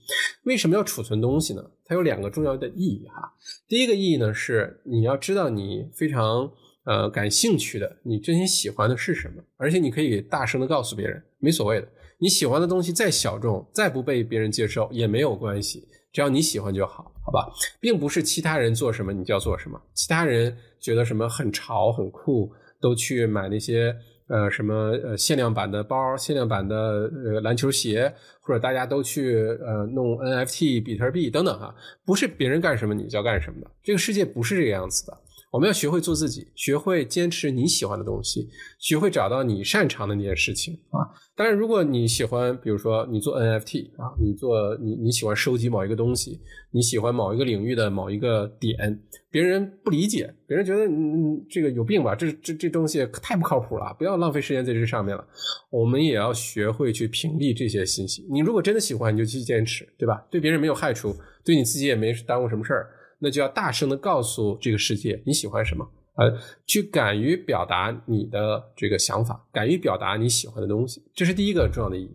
[0.44, 1.64] 为什么要储存东西呢？
[1.86, 3.32] 它有两个重要的意义哈。
[3.68, 6.52] 第一个意义呢是你要知道你非常
[6.86, 15.88] 呃感兴趣的，你真心喜欢的是什么，而且你可以大声的告诉别人，没所谓的，你喜欢的东西再小众，再不被别人接受也没有关系。
[16.12, 19.82] 只要你喜欢就好，好吧，并不是其他人做什么你就要做什么。
[19.94, 23.96] 其他人觉得什么很潮很酷，都去买那些
[24.28, 33.72] 呃什么呃限量版的包、限量版的呃篮球鞋，或者大家都去呃弄 NFT、比特币等等哈，不是别人干什么你就要干什么的。
[33.82, 35.18] 这个世界不是这个样子的。
[35.52, 41.04] 我们要学会做自己，学会坚持你喜欢的东西，学会找到你擅长的那件事情啊。
[41.36, 46.40] 当然，如果你喜欢，比如说你做 NFT 啊，你做你你喜欢收集某一个东西，
[46.72, 48.98] 你喜欢某一个领域的某一个点，
[49.30, 55.28] 别人不理解，别人觉得嗯这个有病吧，这这这东西太不靠谱了，不要浪费时间在这上面了。
[55.70, 58.26] 我们也要学会去屏蔽这些信息。
[58.32, 60.26] 你如果真的喜欢，你就继续坚持，对吧？
[60.32, 62.90] 对别人没有害处，对你自己也没耽误什么事儿。
[63.22, 72.10] 那就要大声的告诉这个世界你喜欢什么，呃，去敢于表达你的这个想法，敢于表达你喜欢的东西，这是第一个重要的意义。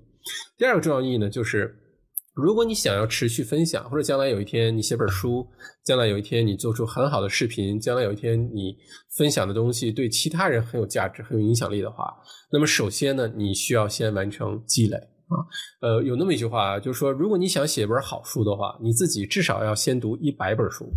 [0.59, 1.75] 第二个重要意义呢，就是
[2.35, 5.47] 如果你想要持续分享，或者将来有一天你写本书，
[5.85, 8.77] 将来有一天你做出很好的视频，将来有一天你
[9.17, 12.13] 分享的东西对其他人很有价值、很有影响力的话，
[12.51, 14.99] 那么首先呢，你需要先完成积累。
[15.29, 15.35] 啊，
[15.81, 20.89] 呃，有那么一句话啊，就是说，如果你想写一本好书的话，你自己至少要先读一百本书，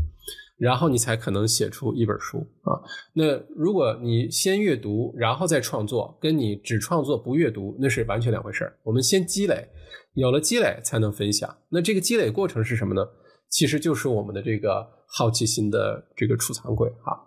[0.57, 2.77] 然后你才可能写出一本书啊。
[3.13, 8.77] 那如果你先阅读，然后再创作，跟你只创作不阅读，那是完全两回事儿。
[8.83, 9.67] 我们先积累，
[10.13, 11.57] 有了积累才能分享。
[11.69, 13.01] 那这个积累过程是什么呢？
[13.49, 17.19] 其实就是我们的这个好奇心的这个储藏柜哈。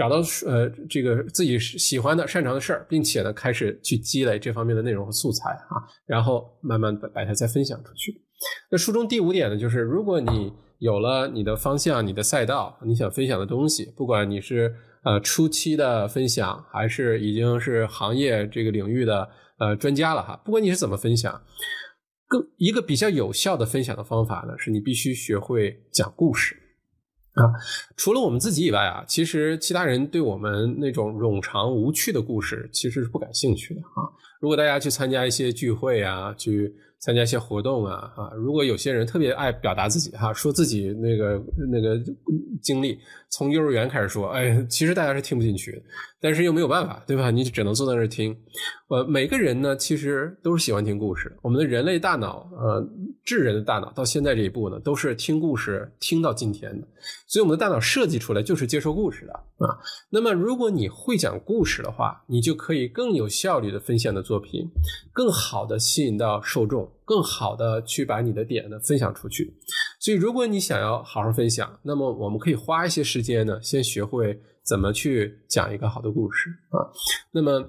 [0.00, 8.14] 找到呃这个自己喜欢的、擅长的事儿，并且呢开始去积累这方面的内容和素材啊，然后慢慢把把它再分享出去。
[8.70, 21.42] 那书中第五点呢，就是如果你有了你的方向、你的赛道，你想分享的东西，不管你是呃初期的分享，还是已经是行业这个领域的呃专家了哈，不管你是怎么分享，
[22.26, 26.56] 更一个比较有效的分享的方法呢，是你必须学会讲故事。
[27.40, 27.50] 啊，
[27.96, 34.08] 除了我们自己以外啊，其实其他人对我们那种冗长无趣的故事其实是不感兴趣的啊。
[34.40, 41.98] 如果大家去参加一些聚会啊，去参加一些活动啊，啊，如果有些人特别爱表达自己哈，说自己那个那个
[42.62, 42.98] 经历，
[43.30, 45.82] 从幼儿园开始说，哎，其实大家是听不进去的。
[46.22, 47.30] 但是又没有办法，对吧？
[47.30, 48.36] 你只能坐在那儿听。
[48.88, 51.34] 呃，每个人呢，其实都是喜欢听故事。
[51.40, 52.86] 我们的人类大脑，呃，
[53.24, 56.86] 智人的大脑到现在这一步呢，都是听故事听到今天的。
[57.26, 59.78] 所以，我们的大脑设计出来就是接受故事的啊。
[60.10, 64.68] 那么，如果你会讲故事的话，你就可以更有效率的分享的作品，
[65.14, 69.52] 更好的吸引到受众，更好的去把你的点呢分享出去。
[70.00, 74.40] 所以，如果你想要好好分享，那么我们可以花一些时间呢，先学会。
[74.62, 76.78] 怎么去讲一个好的故事啊？
[77.32, 77.64] 那么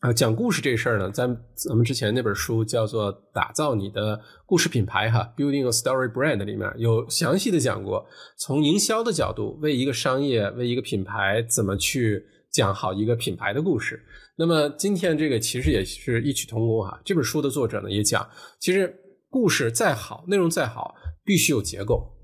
[0.00, 14.02] 啊，讲故事这事儿呢，在咱们之前那本书叫做《打造你的故事品牌》哈，《Building a Story Brand》里面有详细的讲过，从营销的角度为一个商业、为一个品牌怎么去讲好一个品牌的故事。
[14.36, 17.00] 那么今天这个其实也是异曲同工哈。
[17.04, 18.94] 这本书的作者呢也讲，其实
[19.28, 22.14] 故事再好，内容再好，必须有结构。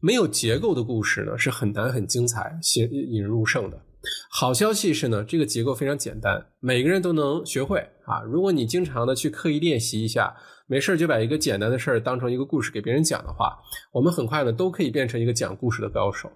[0.00, 3.80] 没有结构的故事呢，是很难很精彩、引引人入胜的。
[4.28, 8.20] 好消息是呢，这个结构非常简单，每个人都能学会啊。
[8.22, 10.34] 如果你经常的去刻意练习一下，
[10.66, 13.56] 没事就把一个简单的事儿当成一个故事给别人讲的话，
[13.92, 16.28] 我们很快呢都可以变成一个讲故事的高手。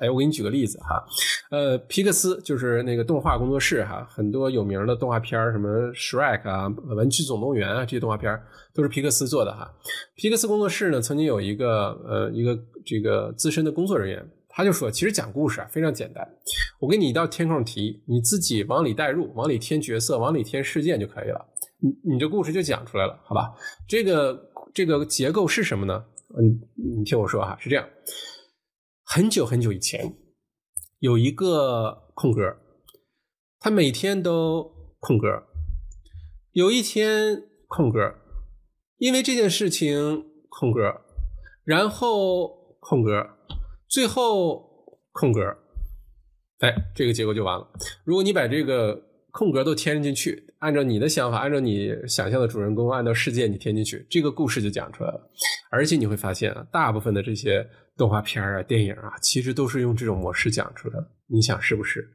[0.00, 1.04] 哎，我给你举个例子哈，
[1.50, 8.40] 呃，皮克斯就是那个动画工作室哈，很多有名的动画片什么《Shrek》啊，《玩具总动员》啊，这些动画片
[8.72, 9.70] 都是皮克斯做的哈。
[10.14, 16.26] 皮克斯工作室呢，曾经有一个呃一个这个资深的工作人员，他就说，其实讲故事啊非常简单，
[16.80, 21.46] 我给你一道填空题，你自己往里带入，往里添角色，往里添事件就可以了，
[21.80, 23.52] 你你这故事就讲出来了，好吧？
[23.86, 26.02] 这个这个结构是什么呢？
[26.38, 26.58] 嗯，
[26.98, 27.86] 你听我说哈，是这样。
[29.14, 30.16] 很久很久以前，
[31.00, 32.56] 有一个空格，
[33.60, 35.28] 他每天都空格。
[36.52, 38.14] 有一天空格，
[38.96, 41.02] 因为这件事情空格，
[41.62, 43.36] 然后空格，
[43.86, 45.42] 最后空格。
[46.60, 47.70] 哎，这个结果就完了。
[48.04, 48.98] 如果你把这个
[49.30, 55.30] 空格都填进去，按照你的想法，按照你想象的主人公，按照世界你填进去，这个故事就讲出来了。
[55.70, 61.06] 而且你会发现啊，大部分的这些动画片啊、电影啊，其实都是用这种模式讲出来的。
[61.28, 62.08] 你想是不是？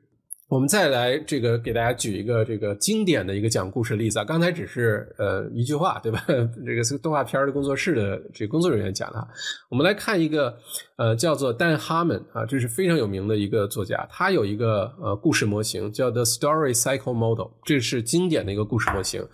[0.49, 6.23] 我们再来这个给大家举一个这个经典的一个讲故事例子啊，刚才只是呃一句话对吧？
[6.65, 9.27] 这个是动画片的工作室的这个工作人员讲的。
[9.69, 10.57] 我们来看一个
[10.97, 19.27] 呃叫做 Dan Harmon 啊，这是非常有名的一个作家，他有一个呃故事模型叫 The Story Cycle Model，这是经典的一个故事模型，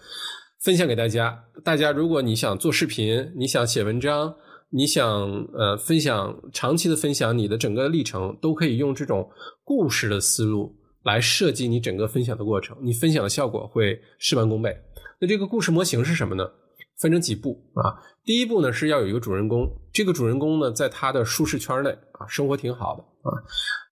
[0.63, 1.43] 分享给大家。
[1.63, 4.33] 大家如果你想做视频，你想写文章，
[4.73, 5.05] 你想
[5.53, 9.29] 呃分享长期的分享你的整个历程，都可以用这种
[9.63, 10.75] 故事的思路。
[11.03, 14.73] 来设计你整个分享的过程，你分享的效果会事半功倍。
[15.19, 16.49] 那这个故事模型是什么呢？
[16.97, 17.99] 分成几步啊？
[18.23, 23.35] 第一步呢是要有一个主人公，这个主人公呢在他的舒适圈内啊，生活挺好的啊。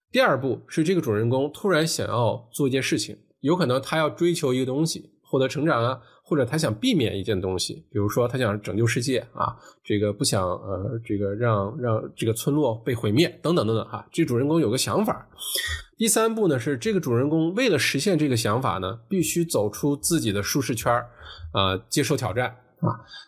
[0.09, 5.99] 第二步是这个主人公突然想要做一件事情，有可能他要追求一个东西，获得成长啊。
[6.31, 14.07] 或者他想避免一件东西，比如说他想拯救世界啊，这个不想呃，这个让让这个村落被毁灭等等等等哈。
[14.13, 15.27] 这主人公有个想法。
[15.97, 20.93] 第三步呢是这个主人公为了实现这个想法呢，必须走出自己的舒适圈
[21.51, 22.47] 啊，接受挑战
[22.79, 22.87] 啊。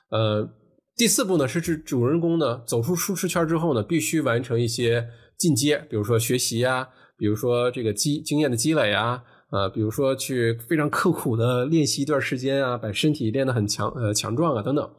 [0.10, 0.50] 呃，
[0.96, 5.06] 第四步呢是这主人公呢走出舒适圈之后呢，必须完成一些
[5.38, 6.88] 进阶，比如说学习啊，
[7.18, 9.22] 比如说这个积经验的积累啊。
[9.54, 14.90] 啊，比如说去非常刻苦的练习一段时间啊，把身体练得很强呃强壮啊等等，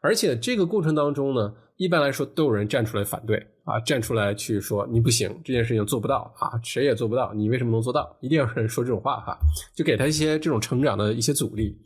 [0.00, 8.16] 而且这个过程当中呢，一般来说都有人站出来反对啊，站出来去说你不行，这件事情做不到啊，谁也做不到，你为什么能做到？
[8.20, 9.36] 一定要有人说这种话哈，
[9.74, 11.76] 就给他一些这种成长的一些阻力。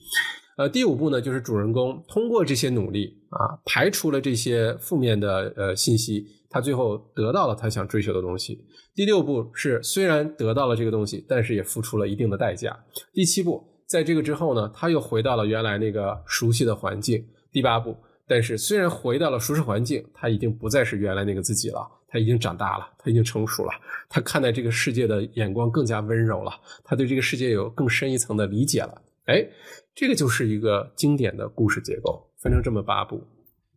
[0.59, 8.63] 呃，第五步呢，就是主人公通过这些努力啊，排除了这些负面的呃信息，他最后得到了他想追求的东西。
[8.95, 12.77] 第六步是虽然得到了这个东西，但是也付出了一定的代价。
[13.15, 17.25] 第七步，在这个之后呢，他又回到了原来那个熟悉的环境。
[17.53, 23.73] 第八步，但是虽然回到了舒适环境，他已经不再是原来那个自己了，他已经长大了，他已经成熟了，
[24.09, 26.53] 他看待这个世界的眼光更加温柔了，
[26.85, 29.03] 他对这个世界有更深一层的理解了。
[29.27, 29.47] 哎，
[29.95, 33.23] 这个就是一个经典的故事结构，分成这么八步。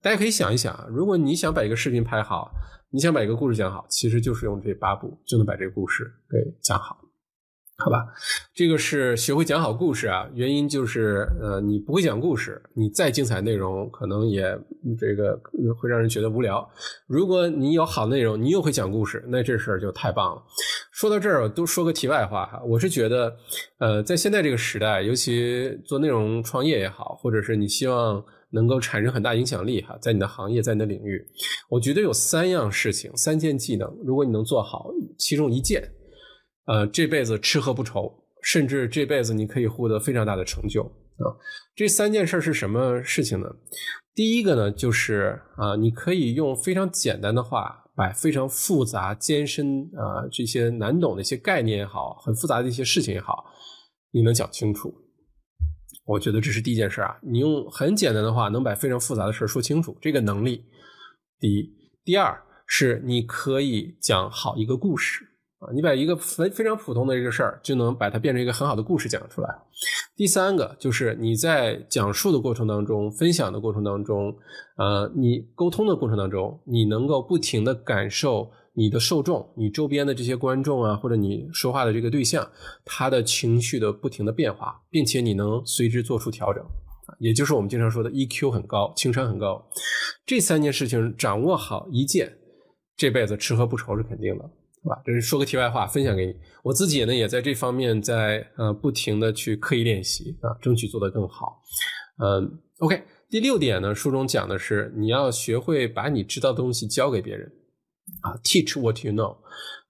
[0.03, 2.51] 大家可以想一想，如果你想把一个视频拍好。
[2.95, 6.95] 你想把一个故事讲好，其实就是用这八步就能把这个故事给讲好，
[7.75, 8.05] 好吧？
[8.53, 14.43] 这个是学会讲好故事啊，原因就是呃，你不会讲故事，你再精彩内容可能也
[14.99, 15.41] 这个
[15.81, 16.69] 会让人觉得无聊。
[17.07, 20.43] 如果你有好内容，你又会讲故事，那这事儿就太棒了。
[20.91, 23.35] 说到这儿，都说个题外话哈，我是觉得，
[23.79, 28.23] 呃，在现在这个时代，尤其做内容创业也好，或者是你希望。
[28.53, 31.25] 能够产生很大影响力哈，在你的行业，在你的领域，
[31.69, 35.83] 我觉得有三样事情，三件技能，如果你能做好其中一件，
[36.67, 41.33] 呃，这辈子吃喝不愁，甚至这辈子你可以获得非常大的成就啊。
[41.75, 43.47] 这三件事是什么事情呢？
[44.15, 53.43] 第一个呢，就是啊，你可以用非常简单的话，把非常复杂、艰深啊这些难懂的一些概念也好，很复杂的一些事情也好，
[54.11, 54.93] 你能讲清楚。
[56.05, 60.63] 我觉得这是第一件事啊，你用很简单的话能把非常复杂的事说清楚，这个能力
[61.39, 61.69] 第一。
[62.03, 62.37] 第二
[62.67, 65.23] 是你可以讲好一个故事
[65.59, 69.49] 啊，你把一个非非常普通的一个事儿就能把它变成一个很好的故事讲出来。
[70.15, 74.35] 第三个就是你在讲述的过程当中、分享的过程当中，
[74.77, 78.51] 呃，你沟通的过程当中，你能够不停的感受。
[78.75, 82.49] 你的受众，你周边的这些观众啊，或者你说话的这个对象，
[82.83, 86.63] 他的情绪的不停的变化，并且你能随之做出调整，
[87.19, 89.63] 也就是我们经常说的 EQ 很高，情商很高。
[90.25, 92.35] 这三件事情掌握好一件，
[92.97, 94.43] 这辈子吃喝不愁是肯定的，
[94.81, 94.99] 是吧？
[95.05, 96.33] 这是说个题外话，分享给你。
[96.63, 101.61] 我自己呢，也在这方面在呃不停的去刻意练习啊，争取做得更好。
[102.23, 107.51] 嗯，OK，第六点呢，书中讲的是你要学会把你知道的东西教给别人。
[108.21, 109.35] 啊，teach what you know，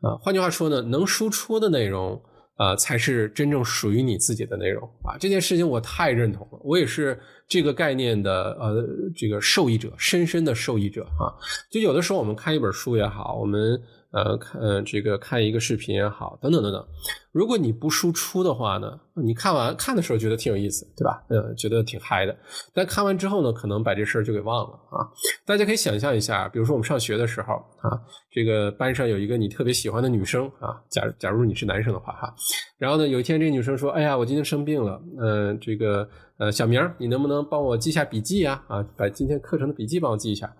[0.02, 2.21] 啊，换句话说呢，能输出的内容
[2.56, 5.17] 啊，才是真正属于你自己的内容啊。
[5.19, 8.84] 这件事情我太认同了，我也是这个概念的呃
[9.15, 11.34] 这个受益者，深深的受益者啊。
[11.71, 13.82] 就有的时候我们看一本书也好，我们。
[14.13, 16.86] 呃，看这个看一个视频也好，等等等等。
[17.32, 21.23] 如果你不输出的话呢，你看完看的时候觉得挺有意思，对吧？
[21.30, 22.38] 呃，觉得挺嗨的。
[22.76, 25.02] 但看完之后呢，可能把这事儿就给忘了啊。
[25.43, 27.99] 大家可以想象一下，比如说我们上学的时候啊，
[28.32, 32.35] 这个班上有一个你特别喜欢的女生啊，假假如你是男生的话哈，
[32.77, 38.63] 然后呢，有一天这个女生说：“哎呀，我今天生病了，嗯，这个呃，小明，你能不能帮我记下笔记呀？
[38.67, 40.54] 啊，把今天课程的笔记帮我记一下。”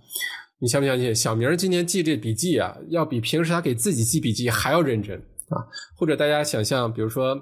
[0.64, 1.14] 你相不相信？
[1.14, 5.60] 小明今天记这笔记啊，要比平时他给自己记笔记还要认真啊！
[5.94, 7.36] 或者大家想象，比如说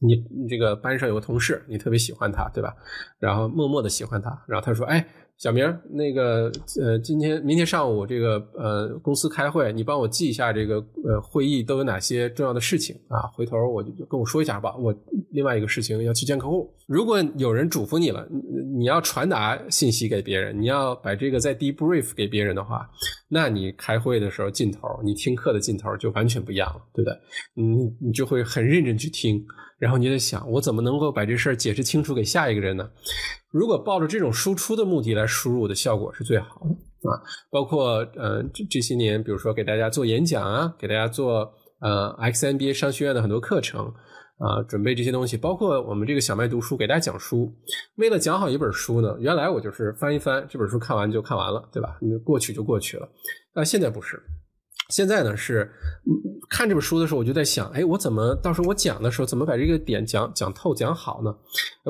[0.00, 2.74] 你你这个班上有个同事，你特别喜欢他，对吧？
[3.20, 5.06] 然后默默的喜欢他，然后他说：“哎。”
[5.38, 6.50] 小明，那个
[6.82, 13.22] 呃，今天明天上午这个呃公司开会，你帮我记一下这个呃会议都有哪些重要的事情啊？
[13.32, 14.74] 回头我就跟我说一下吧。
[14.76, 14.92] 我
[15.30, 16.68] 另外一个事情要去见客户。
[16.88, 18.26] 如果有人嘱咐你了，
[18.76, 22.90] 你要传达信息给别人，你要把这个再 debrief 给别人的话，
[23.28, 27.18] 那你开会的时候劲头，你听课的劲头就完全不一样了，对不对？
[27.54, 29.44] 你你就会很认真去听。
[29.78, 32.90] 然后你得想，我怎么能够把这事儿解释清楚给下一个人呢？
[33.52, 37.22] 如果抱着这种输出的目的来输入的效果是最好的啊。
[37.50, 41.48] 包括呃这这些年，比如说给大家做演讲啊，给大家做
[41.80, 43.92] 呃 XMBA 商学院的很多课程
[44.38, 47.52] 啊，准备这些东西，包括我们这个小麦读书给大家讲书。
[47.96, 51.98] 为了讲好一本书呢，原来我就是翻一翻这本书，看完就看完了，对吧？
[52.00, 53.08] 你过去就过去了。
[53.52, 54.22] 但现在不是。
[54.90, 55.68] 现在呢是
[56.48, 61.34] 看这本书的时候，我就在想，哎，我怎么到时候我讲的时候，怎么把这个点讲讲透、讲好呢？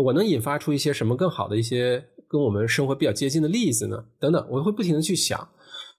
[0.02, 4.02] 我能引发出一些什么更好的一些跟我们生活比较接近的例子呢？
[4.18, 5.46] 等等，我会不停的去想。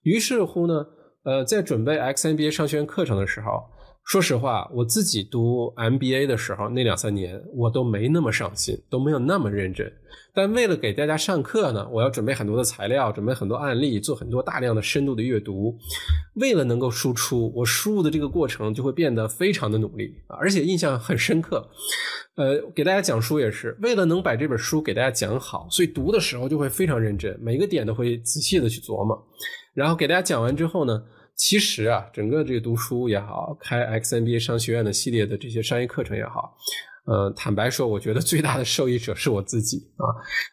[0.01, 0.85] 于是乎呢，
[1.23, 3.63] 呃，在准备 XMBA 商学院课程的时候。
[4.09, 9.87] 说实话，我自己读 MBA 的时候，那两三年我都没那么上心，都没有那么认真。
[10.33, 15.77] 但为了给大家上课呢，我要准备很多的材料，准备很多案例，做很多大量的深度的阅读。
[16.37, 21.69] 为了能够输出，我输入的这个过程就会变得非常的努力，而且印象很深刻。
[22.33, 29.23] 呃，给大家讲书也是为了能把这本书给大家讲好，所以读的时候就会非常认真，每个点都会仔细的去琢磨。
[29.75, 30.99] 然后给大家讲完之后呢。
[31.39, 36.53] 其实啊，整个这个读书也好，开 XMBA 商学院的系列的这些商业课程也好，
[37.05, 40.03] 呃，坦白说，我觉得最大的受益者是我自己啊，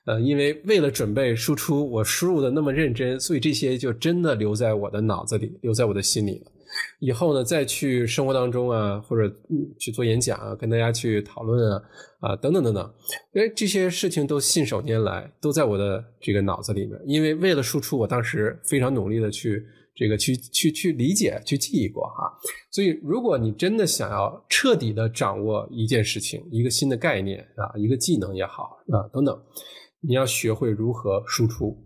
[0.06, 6.52] 呃，因为为了准备输出，我输入的那么认真，所以这些就真的留在我的脑子里，留在我的心里了。
[7.00, 9.34] 以后呢，再去生活当中啊，或者
[9.80, 11.82] 去做演讲啊，跟大家去讨论啊，
[12.20, 12.94] 啊，等等等等，
[13.34, 16.96] 哎，这些事情都信手拈来，都在我的这个脑子里面。
[17.04, 19.66] 因为为了输出，我当时非常努力的去。
[19.96, 22.30] 这个去去去理解、去记忆过哈，
[22.70, 29.42] 所以如果你真的想要彻底的掌握一件事情、一个新的概念啊、一个技能也好啊等等，
[30.02, 31.82] 你要学会如何输出。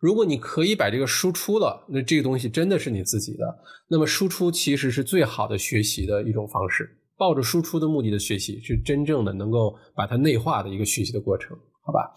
[0.00, 3.44] 如果你可以把这个输出了，那这个东西真的是你自己的，
[3.88, 6.96] 那么输出其实是最好的学习的一种方式。
[7.18, 12.14] 抱着输出的目的的学习，是真正的能够把它内化的一个学习的过程，好吧？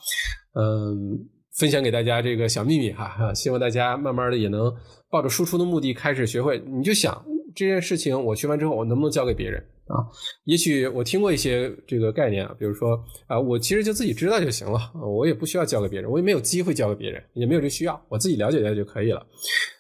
[0.54, 1.28] 嗯。
[1.58, 4.74] 分享给大家这个小秘密哈，希望大家慢慢的也能
[5.10, 6.62] 抱着输出的目的开始学会。
[6.66, 7.24] 你就想
[7.56, 10.02] 这件事情，我学完之后，我能不能教给别人啊？
[10.46, 19.26] 也许我听过一些这个概念啊，比如说啊，我其实就自己知道就行了，我也不需要教给别人，我也没有机会教给别人，也没有这需要，我自己了解一下就可以了。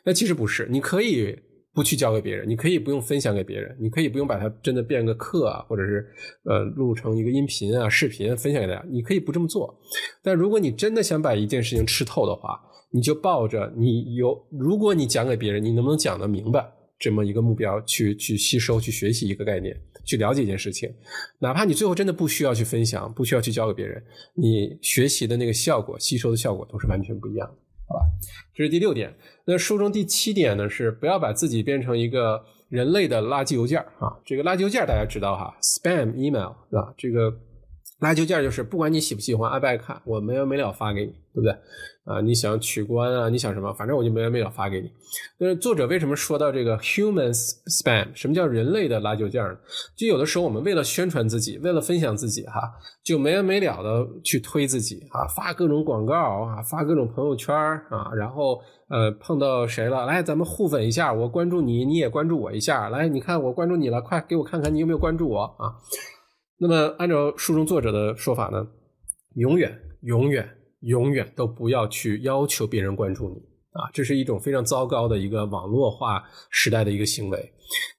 [0.03, 1.37] 那其实不是，你可以。
[1.73, 6.07] 不去教给别人，你可以不用分享给别人，你可以不用把它真的变个课啊，或者是
[6.45, 9.75] 呃录成一个音频啊、视频分享给大家，你可以不这么做。
[10.21, 12.59] 但如果你真的想把一件事情吃透的话，
[12.91, 16.63] 你就抱着你有，如果你讲给别人，你能不能讲得明白
[16.99, 20.93] 这么一个目标去去吸收、去学习一个概念、去了解一件事情，
[21.39, 24.03] 哪怕你最后真的不需要去分享、不需要去教给别人，
[24.35, 27.62] 你学习的那个效果、吸收的效果都是完全不一样的。
[27.93, 28.05] 好吧，
[28.55, 29.13] 这是第六点。
[29.45, 30.67] 那书中第七点呢？
[30.67, 34.17] 是不要把自己变成一个人类的垃圾邮件啊。
[34.25, 36.93] 这个垃圾邮件大家知道哈，spam email 啊？
[36.97, 37.31] 这个。
[38.03, 41.55] 垃圾邮件就是不管你喜不喜欢、爱不爱看，我没完没了发给你，对不对？
[42.03, 44.91] 啊，你想取关啊，你想什么，反正我就没完没了发给你。
[45.39, 48.09] 但是作者为什么说到这个 human spam？
[48.13, 49.57] 什么叫人类的垃圾邮件呢？
[49.95, 52.61] 就有的时候我们为了宣传自己，为了分享自己，哈，
[53.05, 65.71] 就没完没了的去推自己啊，发各种广告啊，发各种朋友圈啊，然后呃碰到谁了，来咱们互粉一下，我关注你，你也关注我一下，来你看我关注你了，快给我看看你有没有关注我啊。
[66.59, 68.65] 那么，按照书中作者的说法呢，
[69.35, 70.47] 永远、永远、
[70.81, 73.35] 永远都不要去要求别人关注你
[73.71, 73.89] 啊！
[73.91, 77.51] 这是一种非常糟糕的一个网络化时代的一个行为。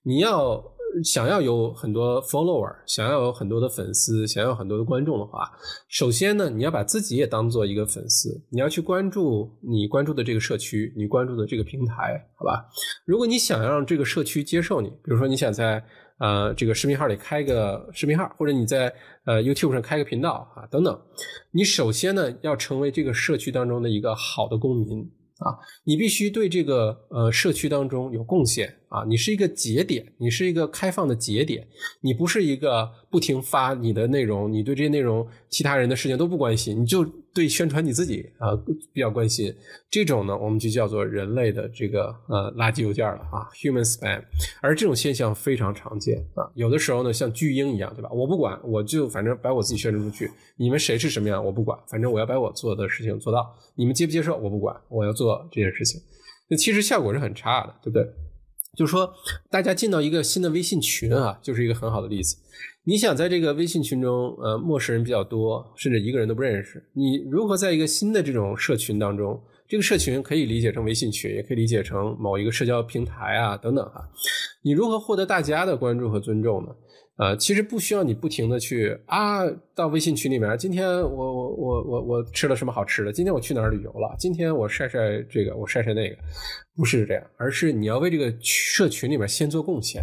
[0.02, 0.64] 你要
[1.02, 5.50] 想要有很多 follower，想要有很多的粉丝，想要很多的观众的话，
[5.88, 12.64] 首先呢，你要把自己也当做一个粉丝，你要去关注你关注的这个社区，你关注的这个平台，好吧？
[13.04, 15.84] 如果你想让这个社区接受你，比如说你想在。
[16.24, 18.90] 呃，这个视频号里开个视频号，或者你在
[19.26, 20.98] 呃 YouTube 上开个频道啊，等等。
[21.50, 25.00] 你首先呢要成为这个社区当中的一个好的公民
[25.36, 25.52] 啊，
[25.84, 31.66] 你必须对这个呃社区当中有贡献啊，你是一个节点，你是一个开放的节点，
[32.00, 37.04] 你不是一个不停发你的内容，你对这些内容其他人的事情都不关心，你就
[37.34, 38.54] 对宣传你自己啊
[38.92, 39.52] 比较关心。
[39.90, 44.22] 这种呢，我们就叫做人类的这个呃垃圾邮件了啊，human spam。
[44.62, 48.08] 而这种现象非常常见啊，有的时候呢像巨婴一样，对吧？
[48.12, 56.00] 我不管，我就反正把我自己宣传出去，你们谁是什么样我不管，反正我要把我做的事情做到，你们接不接受我不管，我要做这件事情。
[56.48, 58.06] 那其实效果是很差的，对不对？
[58.76, 59.12] 就是说，
[59.50, 62.36] 大家进到一个新的微信群啊，就是一个很好的例子。
[62.86, 69.40] 你想在这个微信群中，呃，陌生人比较多，甚至一个人都不认识，你如何在一个新的这种社群当中？
[69.66, 74.06] 这个社群可以理解成微信群，也可以理解成某一个社交平台啊，等等哈。
[74.62, 76.68] 你如何获得大家的关注和尊重呢？
[77.16, 83.10] 呃，其实不需要你不停的去啊，到微信群里面，今天我我我我我吃了什么好吃的？
[83.10, 84.14] 今天我去哪儿旅游了？
[84.18, 86.16] 今天我晒晒这个，我晒晒那个，
[86.76, 90.02] 不是这样，而是你要为这个社群里面先做贡献，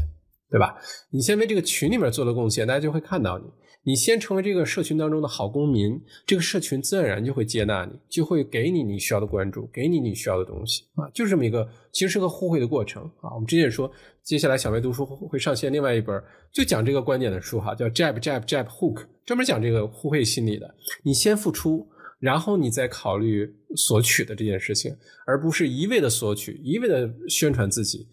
[0.52, 0.76] 对吧？
[1.10, 3.46] 你先为这个群里面做了贡献，大家就会看到你。
[3.84, 13.34] 你先成为这个社群当中的好公民，这个社群自然就会接纳你，就会给你你需要的关注，给你你需要的东西啊，就这么一个，其实是个互惠的过程啊。
[13.34, 13.92] 我们之前也说，
[14.22, 16.22] 接下来小白读书会上线另外一本
[16.52, 20.76] 就讲这个观点的书哈，叫 Jab Jab Jab Hook，专门讲这个互惠心理的。
[21.02, 21.88] 你先付出。
[22.22, 24.96] 然后你再考虑索取的这件事情，
[25.26, 28.08] 而不是一味的索取，一味的宣传自己，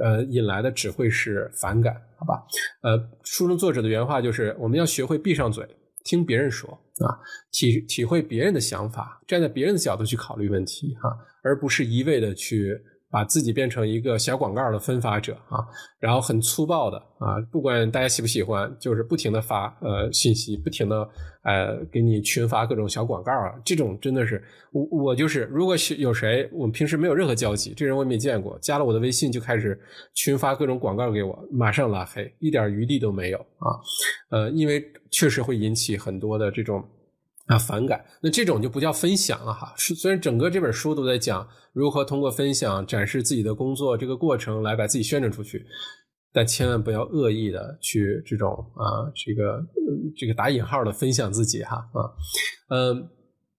[0.00, 2.44] 呃，引来的只会是反感，好吧？
[2.82, 5.66] 呃，书中作者的原话就是：我们要学会闭上嘴，
[6.04, 7.18] 听别人说啊，
[7.50, 11.08] 体体会别人的想法，站在别人的角度去考虑问题，哈，
[11.42, 12.80] 而不是一味的去。
[13.14, 15.62] 把自己变成一个小广告的分发者啊，
[16.00, 21.08] 然后很粗暴的啊，不管大家喜不喜欢，就是不停的发呃信息，不停的
[21.44, 24.42] 呃给你群发各种小广告啊，这种真的是
[24.72, 29.80] 我我就是，如果有谁我们平时没有任何交集，这人我也没见过，加了我的微信就开始
[30.12, 33.78] 群发各种广告给我，马上拉黑，一点余地都没有啊，
[34.30, 36.84] 呃，因为确实会引起很多的这种。
[37.46, 39.74] 啊，反感，那这种就不叫分享了哈。
[39.76, 45.66] 是虽然整个这本书都在讲如何通过分享展示自己的工作这个过程来把自己宣传出去，
[46.32, 49.62] 但千万不要恶意的去这种啊，这个
[50.16, 52.08] 这个打引号的分享自己哈啊，
[52.70, 53.08] 嗯，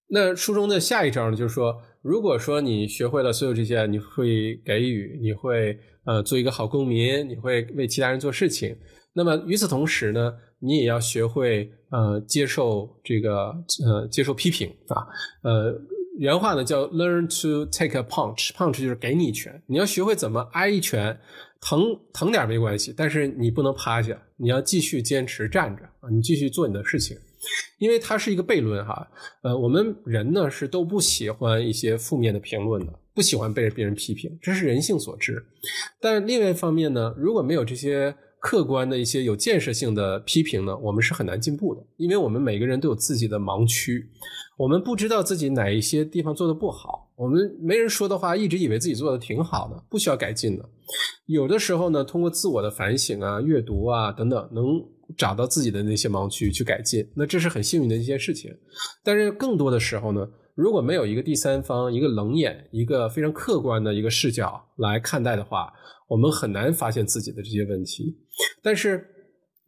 [0.07, 8.75] 那书中的下一章呢，就是说，如果说你学会了所有这些，你会给予，你会呃做一个好公民，你会为其他人做事情，
[9.13, 10.33] 那么与此同时呢？
[10.59, 15.07] 你也要学会呃接受这个呃接受批评啊
[15.43, 15.81] 呃
[16.17, 21.17] 原话呢叫 learn to take a punch punch 就是给你一拳你要学会怎么挨一拳
[21.61, 27.17] 疼疼点没关系但是你不能趴下你要继续坚持站着啊你继续做你的事情
[27.77, 29.07] 因为它是一个悖论哈
[29.41, 35.45] 呃我们人呢是都不喜欢一些负面的评论的不喜欢被别人批评这是人性所致
[36.01, 38.13] 但另外一方面呢如果没有这些。
[38.45, 44.07] 客观的一些有建设性的批评呢，我们是很难进步的，因为我们每个人都有自己的盲区，
[44.55, 50.63] 我们不知道自己哪一些地方做的不好，我们没人说的话，一直以为自己做的挺好的，不需要改进的。
[51.25, 54.63] 有的时候呢，通过自我的反省啊、阅读啊等等，能
[55.17, 58.55] 找到自己的那些盲区去改进，那这是很幸运的一件事情。
[59.03, 60.23] 但是更多的时候呢，
[60.53, 65.73] 如果没有一个第三方、一个冷眼、一个非常客观的一个视角来看待的话，
[66.07, 68.15] 我们很难发现自己的这些问题，
[68.61, 69.07] 但是，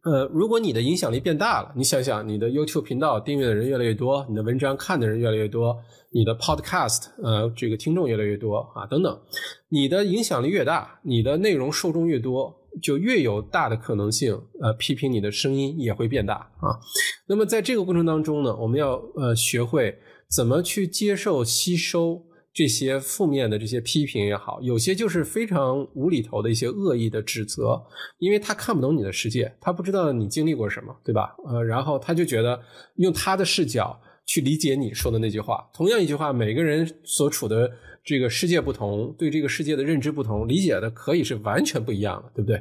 [0.04, 5.76] 呃，如果你的影响力变大了，你想想，你的 YouTube 频道订阅的人越来越多，你的文章看的人越来越多，
[6.12, 9.20] 你的 Podcast 呃这个听众越来越多啊等等，
[9.68, 16.78] 你的影响力越大，你的内容受众越多，就越有大的可能性，呃，批评你的声音也会变大啊。
[17.26, 19.98] 那么在这个过程当中呢，我们要呃学会
[20.30, 22.27] 怎么去接受、吸收。
[22.52, 27.80] 这些负面的这些批评也好，有些就是非常无厘头的一些恶意的指责，
[28.18, 31.36] 因为他看不懂你的世界，他不知道你经历过什么，对吧？
[31.46, 32.60] 呃，然后他就觉得
[32.96, 35.68] 用他的视角去理解你说的那句话。
[35.72, 37.70] 同样一句话，每个人所处的
[38.02, 42.60] 这个世界不同，对这个世界的认知不同，理解的可以是完全不一样的，对不对？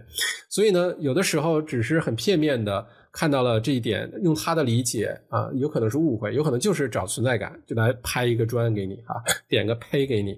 [0.49, 2.87] 所以呢，有的时候只是很片面的。
[3.17, 9.15] 看到了这一点，用他的理解啊，有可能是误会，有可能就是找存在感，就来拍一个砖给你啊，
[9.49, 10.37] 点个呸给你。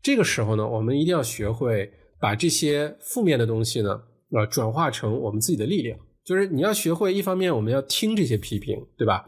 [0.00, 4.00] 这个时候呢，我们一定要学会把这些负面的东西呢，
[4.32, 5.98] 啊，转化成我们自己的力量。
[6.24, 9.26] 就是你要学会，一方面我们要听这些批评，对吧？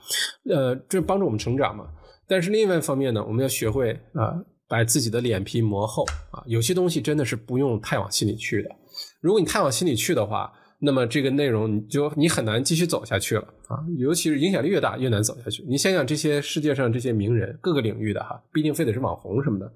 [0.49, 1.84] 呃，这帮助我们成长嘛。
[2.26, 6.42] 但是另外一方面呢，我们要学会啊，把自己的脸皮磨厚啊。
[6.47, 8.70] 有些东西真的是不用太往心里去的。
[9.20, 15.64] 如果你太往心里去的话，那么这个内容你就你很难继续走下去了啊，尤其是影响力越大越难走下去。
[15.66, 19.72] 你想想这些世界上这些名人，各个领域的哈，不一定非得是网红什么的，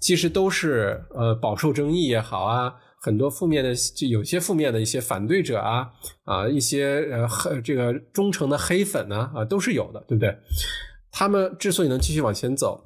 [0.00, 5.86] 其实都是呃饱受争议也好啊，很多负面的就有些负面的一些反对者啊
[6.24, 10.34] 啊一些呃这个忠诚的黑粉呢啊都是有的，对不对？
[11.12, 12.80] 他们之所以能继续往前走，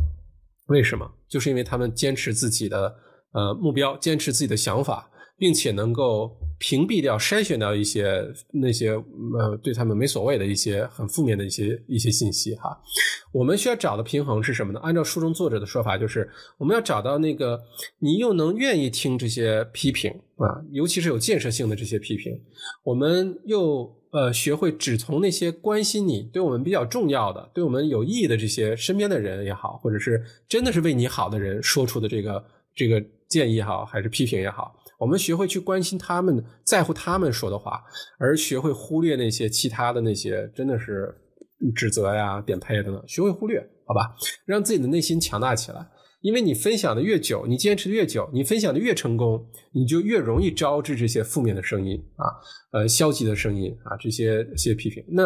[0.67, 1.09] 为什么？
[1.29, 2.93] 就是因为他们坚持自己的
[3.33, 5.09] 呃目标，坚持自己的想法，
[5.39, 6.37] 并且能够。
[6.63, 12.71] 屏蔽掉、筛选掉一些那些呃对他们没所谓的一些很负面的一些一些信息哈。
[13.33, 14.79] 我们需要找的平衡是什么呢？
[14.79, 17.61] 按照书中作者的说法，就是我们要找到那个
[17.99, 22.41] 你又能愿意听这些批评啊，尤其是有建设性的这些批评，
[22.85, 34.77] 我们又呃学会只从那些关心你、对我们比较重要的、对我们有意义的这些身边的人也好，或者是真的是为你好的人说出的这个这个建议也好，还是批评也好。
[35.03, 37.83] 我们学会去关心他们，在乎他们说的话，
[38.21, 41.13] 而学会忽略那些其他的那些真的是
[41.75, 44.15] 指责呀、点配等等，学会忽略，好吧？
[44.47, 45.85] 让自己的内心强大起来。
[46.21, 55.05] 因为你分享的越久，你坚持的越久，你分享的越成功，你就越容易招致这些负面的声音啊，呃，消极的声音啊，这些些批评。
[55.09, 55.25] 那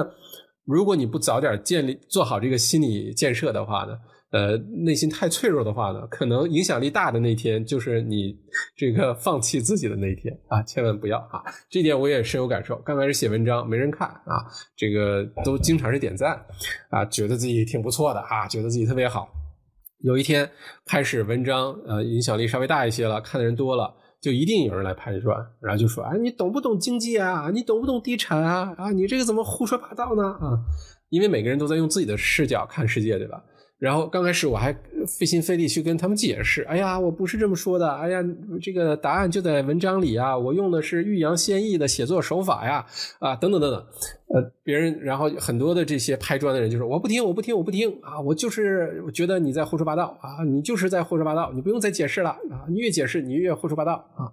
[0.65, 3.93] 如果你不早点建立做好这个心理建设的话呢？
[4.33, 8.37] 呃，内心太脆弱的话呢，可能影响力大的那天就是你
[8.77, 10.61] 这个放弃自己的那一天啊！
[10.65, 11.43] 千万不要啊！
[11.71, 12.77] 这点我也深有感受。
[12.79, 14.45] 刚开始写文章没人看啊，
[14.77, 16.45] 这个都经常是点赞
[16.91, 19.29] 啊，觉得自己挺不错的啊，觉得自己特别好。
[20.01, 20.51] 有一天
[20.85, 27.49] 开始文章呃影响力稍微大一些了，看的人多了，就一定有人来拍砖，然后就说：“哎，你懂不懂经济啊？
[27.55, 28.75] 你懂不懂地产啊？
[28.77, 30.25] 啊，你这个怎么胡说八道呢？
[30.25, 30.59] 啊！”
[31.09, 33.43] 因为每个人都在用自己的视角看世界，对吧？
[33.79, 34.75] 然后刚开始我还
[35.07, 38.25] 费心费力去跟他们解释，哎呀，我不是这么说的，哎呀，
[38.63, 42.87] 这个答案就在文章里啊，我用的是欲扬先抑的写作手法呀，
[43.19, 43.87] 啊，等等等等，
[44.29, 54.33] 呃，别人然后很多的这些拍砖的人就说我不听，我不听，我不听啊，我就是觉得你在胡说八道啊，你就是在胡说八道，你不用再解释了啊，你越解释你越胡说八道啊。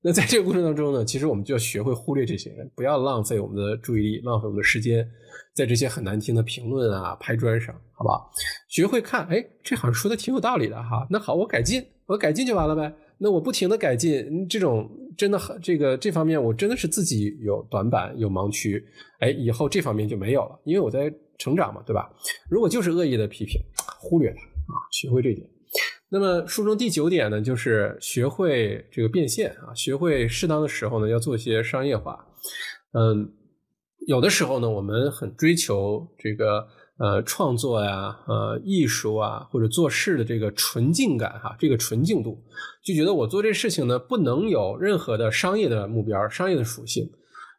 [0.02, 5.06] 那在这个过程当中呢，其实我们就要学会忽略这些人，不要浪费我们的注意力，浪费我们的时间。
[5.52, 8.10] 在这些很难听的评论啊、拍砖上，好吧？
[8.68, 11.06] 学会看，哎，这好像说的挺有道理的哈。
[11.10, 12.90] 那好，我改进，我改进就完了呗。
[13.18, 14.88] 那我不停的改进，这种
[15.18, 18.82] 真的很这个这方面，我真的是自己有短板、有盲区。
[19.18, 22.08] 哎，以后这方面就没有了，因为我在成长嘛，对吧？
[22.48, 23.60] 如果就是恶意的批评，
[23.98, 24.40] 忽略它
[24.72, 25.46] 啊，学会这点。
[26.10, 32.26] 那么书中第九点呢，就是学会这个变现啊，学会适当的时候呢，要做一些商业化，
[32.92, 33.32] 嗯。
[34.06, 42.42] 有的时候呢，我们很追求这个呃创作呀、呃艺术啊，或者做事的这个纯净感哈，这个纯净度，
[42.82, 47.08] 就觉得我做这事情呢，不能有任何的商业的目标、商业的属性。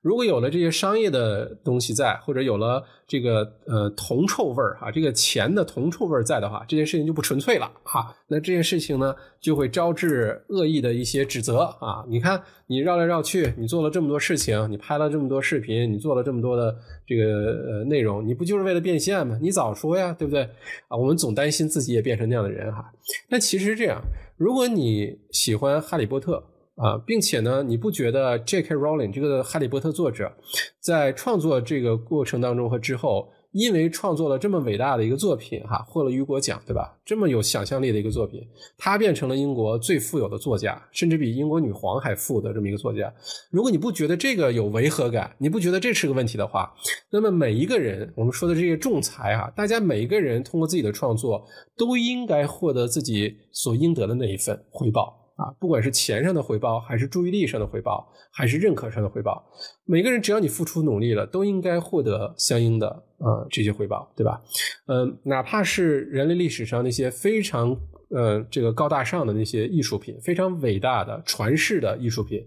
[0.01, 8.15] 如果有了这些商业的东西在，或者有了这个呃铜臭味儿哈，这个钱的铜臭味儿在的话，这件事情就不纯粹了哈。
[8.27, 12.03] 那这件事情呢，就会招致恶意的一些指责啊。
[12.07, 16.75] 你看，你绕来绕去，你做了这么多事情，你拍了这么多视频，你做了这么多的
[17.05, 17.23] 这个
[17.69, 19.37] 呃内容，你不就是为了变现吗？
[19.39, 20.41] 你早说呀，对不对
[20.87, 20.97] 啊？
[20.97, 22.91] 我们总担心自己也变成那样的人哈。
[23.29, 24.01] 但其实这样，
[24.35, 26.43] 如果你喜欢哈利波特。
[26.81, 28.73] 啊，并且呢，你不觉得 J.K.
[28.73, 30.31] Rowling 这个《哈利波特》作者
[30.79, 36.97] 在创作这个过程当中和之后，因为创作了这么伟大的一个作品，哈，获了雨果奖，对吧？
[37.05, 38.41] 这么有想象力的一个作品，
[38.79, 43.13] 他变成了英国最富有的作家，甚至比英国女皇还富的这么一个作家。
[43.51, 46.73] 如果你不觉得这个有违和感，你不觉得这是个问题的话，
[47.11, 51.45] 那么每一个人，我们说的这些仲裁啊，大家每一个人通过自己的创作，
[51.77, 55.20] 都应该获得自己所应得的那一份回报。
[55.41, 59.43] 啊，不管是钱上的回报，还是注意力上的回报，还是认可上的回报，
[59.85, 62.87] 每个人只要你付出努力了，都应该获得相应的
[63.17, 64.39] 呃这些回报，对吧？
[64.85, 67.75] 嗯，哪怕是人类历史上那些非常
[68.11, 72.39] 呃这个高大上的那些艺术品，非常伟大的传世的艺术品，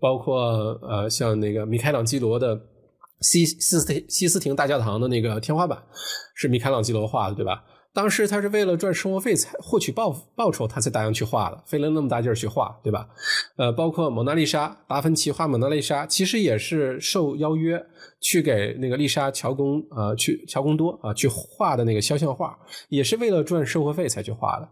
[0.00, 0.40] 包括
[0.82, 2.60] 呃像那个米开朗基罗的
[3.20, 5.80] 西西斯西斯廷大教堂的那个天花板，
[6.34, 7.62] 是米开朗基罗画的，对吧？
[7.92, 13.08] 当时他是为了赚生活费才获取报报酬，他才答应去画的，费了那么大劲儿去画，对吧？
[13.56, 17.84] 呃，包括蒙娜丽莎，达芬奇画蒙娜丽莎，其实也是受邀约
[18.20, 22.56] 去给那个丽莎乔宫啊，去乔宫多啊去画的那个肖像画，
[22.88, 24.68] 也是为了赚生活费才去画的。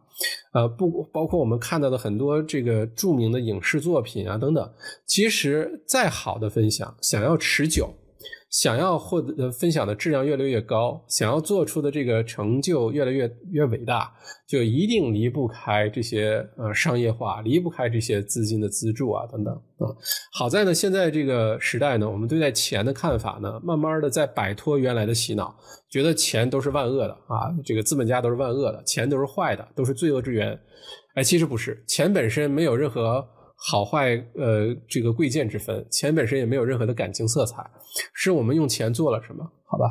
[0.53, 4.73] 呃，不包括我们看到的很多这个著名的影视作品啊等等，
[5.07, 7.93] 其实再好的分享，想要持久。
[8.51, 14.11] 想要获得分享的质量越来越高，想要做出的这个成就越来越越伟大，
[14.46, 19.92] 就一定离不开这些呃商业化，离不开这些资金的资助啊等等啊。
[20.32, 25.55] 好在呢，现在这个时代呢，我们对待钱的看法呢，慢慢的在摆脱原来的洗脑，
[25.90, 30.59] 觉得钱都是万恶的啊，这个资本家都是万恶的，钱都是坏的，都是罪恶之源。
[31.14, 33.28] 哎，其实不是，钱本身没有任何。
[33.61, 37.69] 好坏，呃，这个贵贱之分，钱本身也没有任何的感情色彩，
[38.15, 39.45] 是我们用钱做了什么？
[39.67, 39.85] 好吧，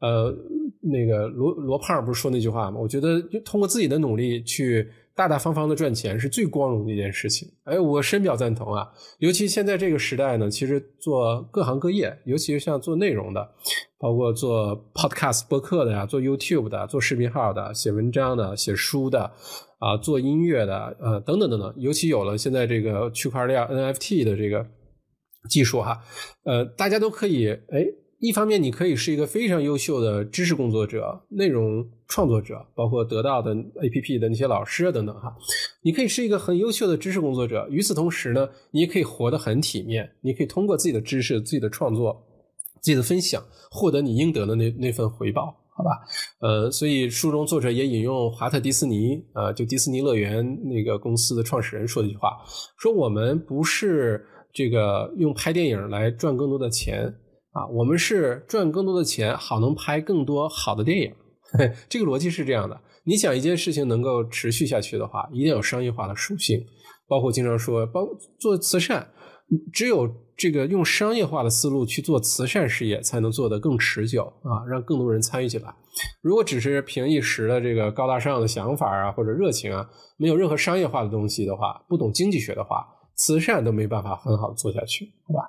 [0.00, 0.32] 呃，
[0.80, 2.78] 那个罗罗胖不是说那句话吗？
[2.78, 7.48] 我觉得就通过自己的努力去大大方方的赚钱是最光荣的一件事情。
[7.64, 8.86] 哎，我深表赞同啊！
[9.18, 13.48] 尤其现在这个时代呢，其实做各行各业，尤其是像做内容的，
[13.98, 19.32] 包括做 podcast 播客的呀，做 YouTube 的，做视频号的，写文章的，写书的，
[19.84, 21.74] 啊，做音乐的，呃，等等等等。
[21.76, 24.66] 尤其有了现在这个区块链 NFT 的这个
[25.50, 26.02] 技术哈，
[26.44, 27.86] 呃，大家都可以哎。
[28.20, 35.36] 一方面，你可以是一个非常优秀的知识工作者、内容创作者，包括得到的 APP 的那些老师等等哈。
[35.82, 40.10] 你可以是一个很优秀的知识工作者，与此同时呢，你也可以活得很体面。
[40.22, 42.24] 你可以通过自己的知识、自己的创作、
[42.80, 45.90] 自己的分享，获得你应得的那那份回报，好吧？
[46.40, 52.30] 呃，所以书中作者也引用华特迪士尼啊，就迪士尼乐园那个公司的创始人说的一句话，
[52.78, 57.12] 说我们不是这个用拍电影来赚更多的钱。
[57.54, 61.12] 啊，我们是赚更多的钱，好能拍更多好的电影。
[61.88, 66.58] 这个逻辑是这样的：你想一件事情能够持续下去的话，一定有商业化的属性。
[67.06, 68.00] 包括经常说，包
[68.40, 69.06] 做慈善，
[69.72, 75.74] 只有这个用商业化的思路去做慈善事业，才能做得更持久啊，让更多人参与进来。
[76.20, 82.86] 如果只是凭一时的这个高大上的想法啊，或者热情啊，没有任何商业化的东西的话，不懂经济学的话。
[83.16, 85.48] 慈善都没办法很好的做下去，好吧？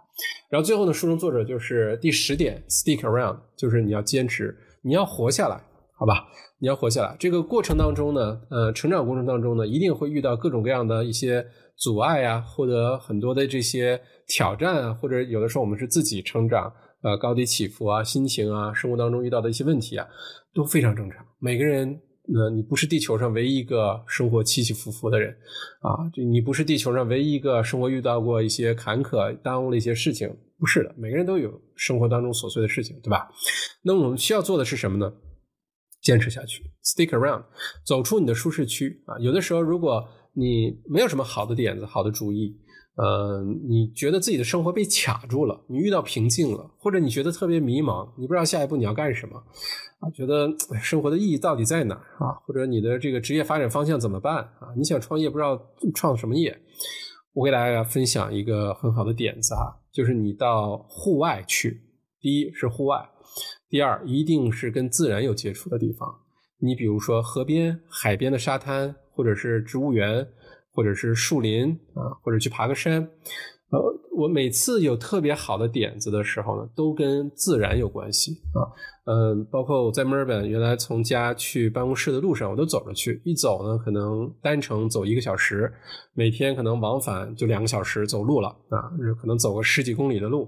[0.50, 5.60] 然后最后呢，书中作者就是第十点，stick around，就是你要坚持，你要活下来，
[5.96, 6.28] 好吧？
[6.60, 7.16] 你要活下来。
[7.20, 11.44] 这个过程当中呢，呃，成长过程当中呢，一定会遇到各种各样的一些
[11.78, 20.08] 阻碍啊，获得很多的这些挑战啊，或者有的时候我们是自己成长，呃，高低起伏啊，心情啊，生活当中遇到的一些问题啊，
[20.54, 22.02] 都非常正常，每个人。
[22.28, 25.30] 那你不是地球上唯一一个生活起起伏伏的人，
[25.82, 33.30] 啊，就你不是地球上唯一一个生活遇到过一些坎坷，耽误了一些事情，不是的，每个人都有生活当中琐碎的事情，对吧？
[33.84, 35.14] 那我们需要做的是什么呢？
[36.02, 37.44] 坚持下去，stick around，
[37.86, 39.20] 走出你的舒适区啊。
[39.20, 40.04] 有的时候，如果
[40.36, 42.56] 你没有什么好的点子、好的主意。
[42.98, 49.36] 呃，你觉得自己的生活被卡住了，你遇到瓶颈了，或者你觉得特别迷茫，你不知道下一步你要干什么
[50.00, 50.10] 啊？
[50.12, 50.48] 觉得
[50.82, 52.40] 生活的意义到底在哪儿啊？
[52.46, 54.72] 或者你的这个职业发展方向怎么办啊？
[54.78, 55.62] 你想创业不知道
[55.94, 56.58] 创什么业？
[57.34, 61.82] 我给大家分享一个很好的点子哈，就是你到户外去，
[62.22, 62.98] 第一是户外，
[63.68, 66.08] 第二一定是跟自然有接触的地方。
[66.60, 70.28] 你比如说河边、海边的沙滩，或者是植物园。
[70.78, 73.02] 或者是树林啊，或者去爬个山，
[73.70, 73.80] 呃，
[74.18, 78.60] 我每次有特别好的点子的时候呢，都跟自然有关系啊，
[79.06, 85.72] 嗯，包括我在墨尔本，原来从家去办公室的路上，我都走着去，一走呢，可能单程走一个小时，
[86.14, 88.92] 每天可能往返就两个小时走路了啊，
[89.22, 90.46] 可能走个十几公里的路，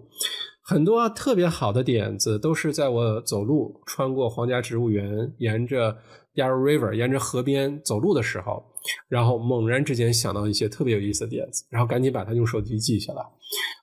[0.66, 5.96] 很多特别好的点子都是在我走路穿过皇家植物园，沿着
[6.38, 8.64] Yarra River，沿着河边走路的时候。
[9.10, 13.22] 然后猛然之间想到一些特别有意思的点子，然后赶紧把它用手机记下来。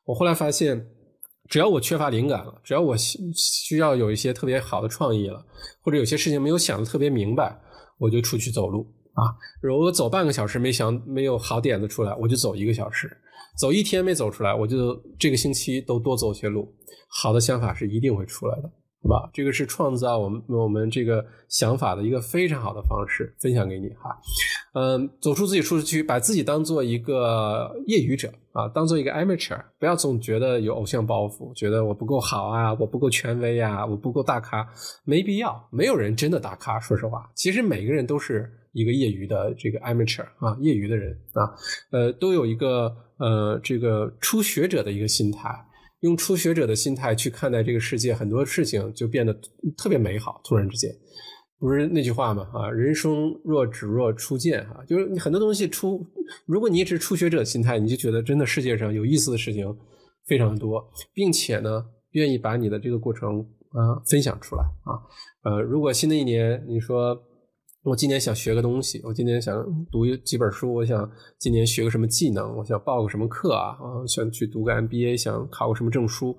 [0.06, 0.82] 我后来发现，
[1.46, 5.44] 只要我缺乏灵感了，只要我需要有一些特别好的创意了，
[5.82, 7.54] 或者有些事情没有想的特别明白，
[7.98, 9.36] 我就出去走路啊。
[9.60, 13.06] 如果走半个小时没想没有好点子出来，我就走一个小时；
[13.58, 16.74] 走一天没走出来，我就这个星期都多走些路。
[17.10, 18.72] 好的想法是一定会出来的。
[19.04, 24.18] 好吧，这个是创造我们我们这个想法的一个非常好的方式，分享给你哈。
[24.72, 34.66] 嗯，走出自己舒适区，把自己当做一个业余者啊，当做一个 amateur，不要总觉得有偶像包袱，觉得我不够好啊，我不够权威啊，我不够大咖，
[35.04, 36.80] 没必要，没有人真的大咖。
[36.80, 41.52] 说实话，其实每个人都是一个业余的这个 amateur 啊，业余的人啊，
[41.90, 45.50] 呃，都有一个呃这个初学者的一个心态。
[46.04, 49.32] 用初学者的心态去看待这个世界，很多事情就变得
[49.74, 50.38] 特别美好。
[50.44, 50.94] 突然之间，
[51.58, 52.46] 不是那句话吗？
[52.52, 56.06] 啊，人生若只若初见，哈，就是你很多东西初，
[56.44, 59.74] 如果你一直初学者心态，你就觉得真的世界上有意思的事情
[60.26, 63.40] 非常多，并且呢，愿意把你的这个过程
[63.70, 65.00] 啊分享出来啊。
[65.44, 67.18] 呃，如果新的一年你说。
[67.84, 69.62] 我今年想学个东西，我今年想
[69.92, 71.08] 读几本书，我想
[71.38, 73.72] 今年学个什么技能，我想报个什么课啊？
[73.72, 76.34] 啊，想去读个 MBA，想考个什么证书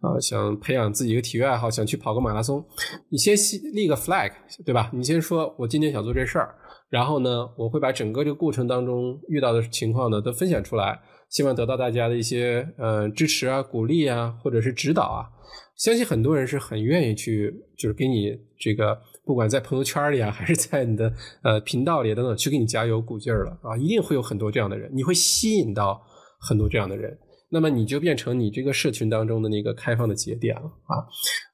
[0.00, 0.18] 啊？
[0.18, 2.64] 想培养自己一个体育爱好，想去跑个马拉松。
[3.10, 3.36] 你先
[3.72, 4.32] 立个 flag，
[4.66, 4.90] 对吧？
[4.92, 6.52] 你先说我今天想做这事儿，
[6.90, 15.30] 然后呢，我会把整个这个过程当中遇到的情况呢都分享出来，希望得到大家的一些呃支持啊、鼓励啊，或者是指导啊。
[15.76, 18.98] 相信很多人是很愿意去，就是给你这个。
[19.28, 21.12] 不管在朋友圈里啊，还是在你的
[21.42, 26.02] 呃频道里等等，去给你加油鼓劲儿了啊，一定会有很多这样的人，你会吸引到
[26.40, 27.14] 很多这样的人。
[27.50, 30.94] 那么你就变成你这个社群当中的那个开放的节点了啊。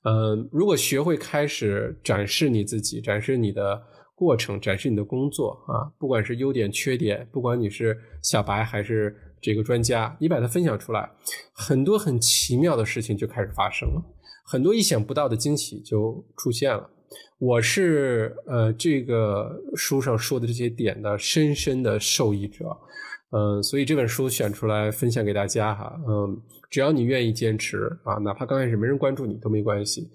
[0.04, 3.82] 嗯，如果学会开始展示你自己，展示你的
[4.14, 9.12] 过程，展示你的工作啊，不管是优点缺点，不管你是小白还是
[9.42, 11.10] 这个专家，你把它分享出来，
[11.52, 14.02] 很多很奇妙的事情就开始发生了，
[14.46, 16.88] 很多意想不到的惊喜就出现了。
[17.38, 22.64] 我是呃这个书上说的这些点的深深的受益者，
[23.30, 26.40] 嗯，所以这本书选出来分享给大家哈，嗯，
[26.70, 30.08] 只要你愿意坚持啊，哪怕刚开始没人关注你都没关系，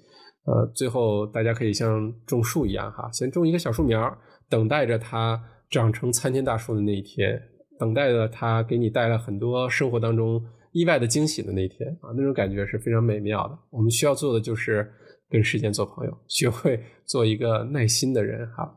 [0.46, 4.18] 呃，最后大家可以像种树一样哈，先种一个小树苗，
[4.50, 5.40] 等待着它
[5.70, 7.40] 长成参天大树的那一天，
[7.78, 13.60] 等待着它给你带来很多生活当中意外的惊喜的那一天啊，那种感觉是非常美妙的。
[13.70, 14.92] 我们需要做的就是。
[15.30, 18.76] 跟时间做朋友，学会做一个耐心的人哈。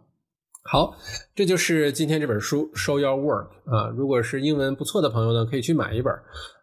[0.65, 0.95] 好，
[1.35, 3.89] 这就是今天这本书《Show Your Work》啊。
[3.97, 6.13] 如果是英文不错的朋友呢，可以去买一本。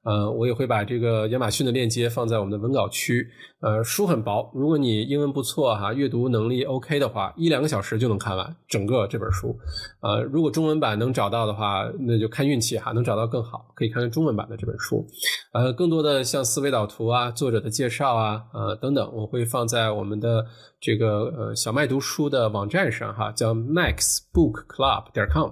[0.10, 3.28] 呃，我也会把这个亚马逊的链接放在我们的文稿区。
[3.62, 9.56] 呃，书很薄，如果你英文不错哈，阅读能力 OK 的话，一两个小时就能看完整个这本书。
[10.02, 15.06] 呃，如果中文版能找到的话，那就看运气哈，能找到更好，可以看看中文版的这本书。
[15.54, 20.44] 呃，更多的像思维导图啊、作者的介绍啊、呃等等，我会放在我们的
[20.80, 25.52] 这个呃小麦读书的网站上哈，叫 maxbookclub 点 com。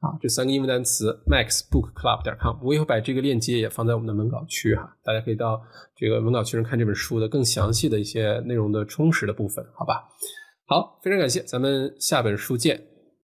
[0.00, 5.60] 啊，这三个英文单词 maxbookclub 点 com，我也会把这个链接也放在我们的文稿区哈，大家可以到
[5.96, 10.04] 这个文稿区上看这本书的更详细的一些内容的充实的部分，好吧？
[10.66, 12.95] 好，非常感谢，咱们下本书见。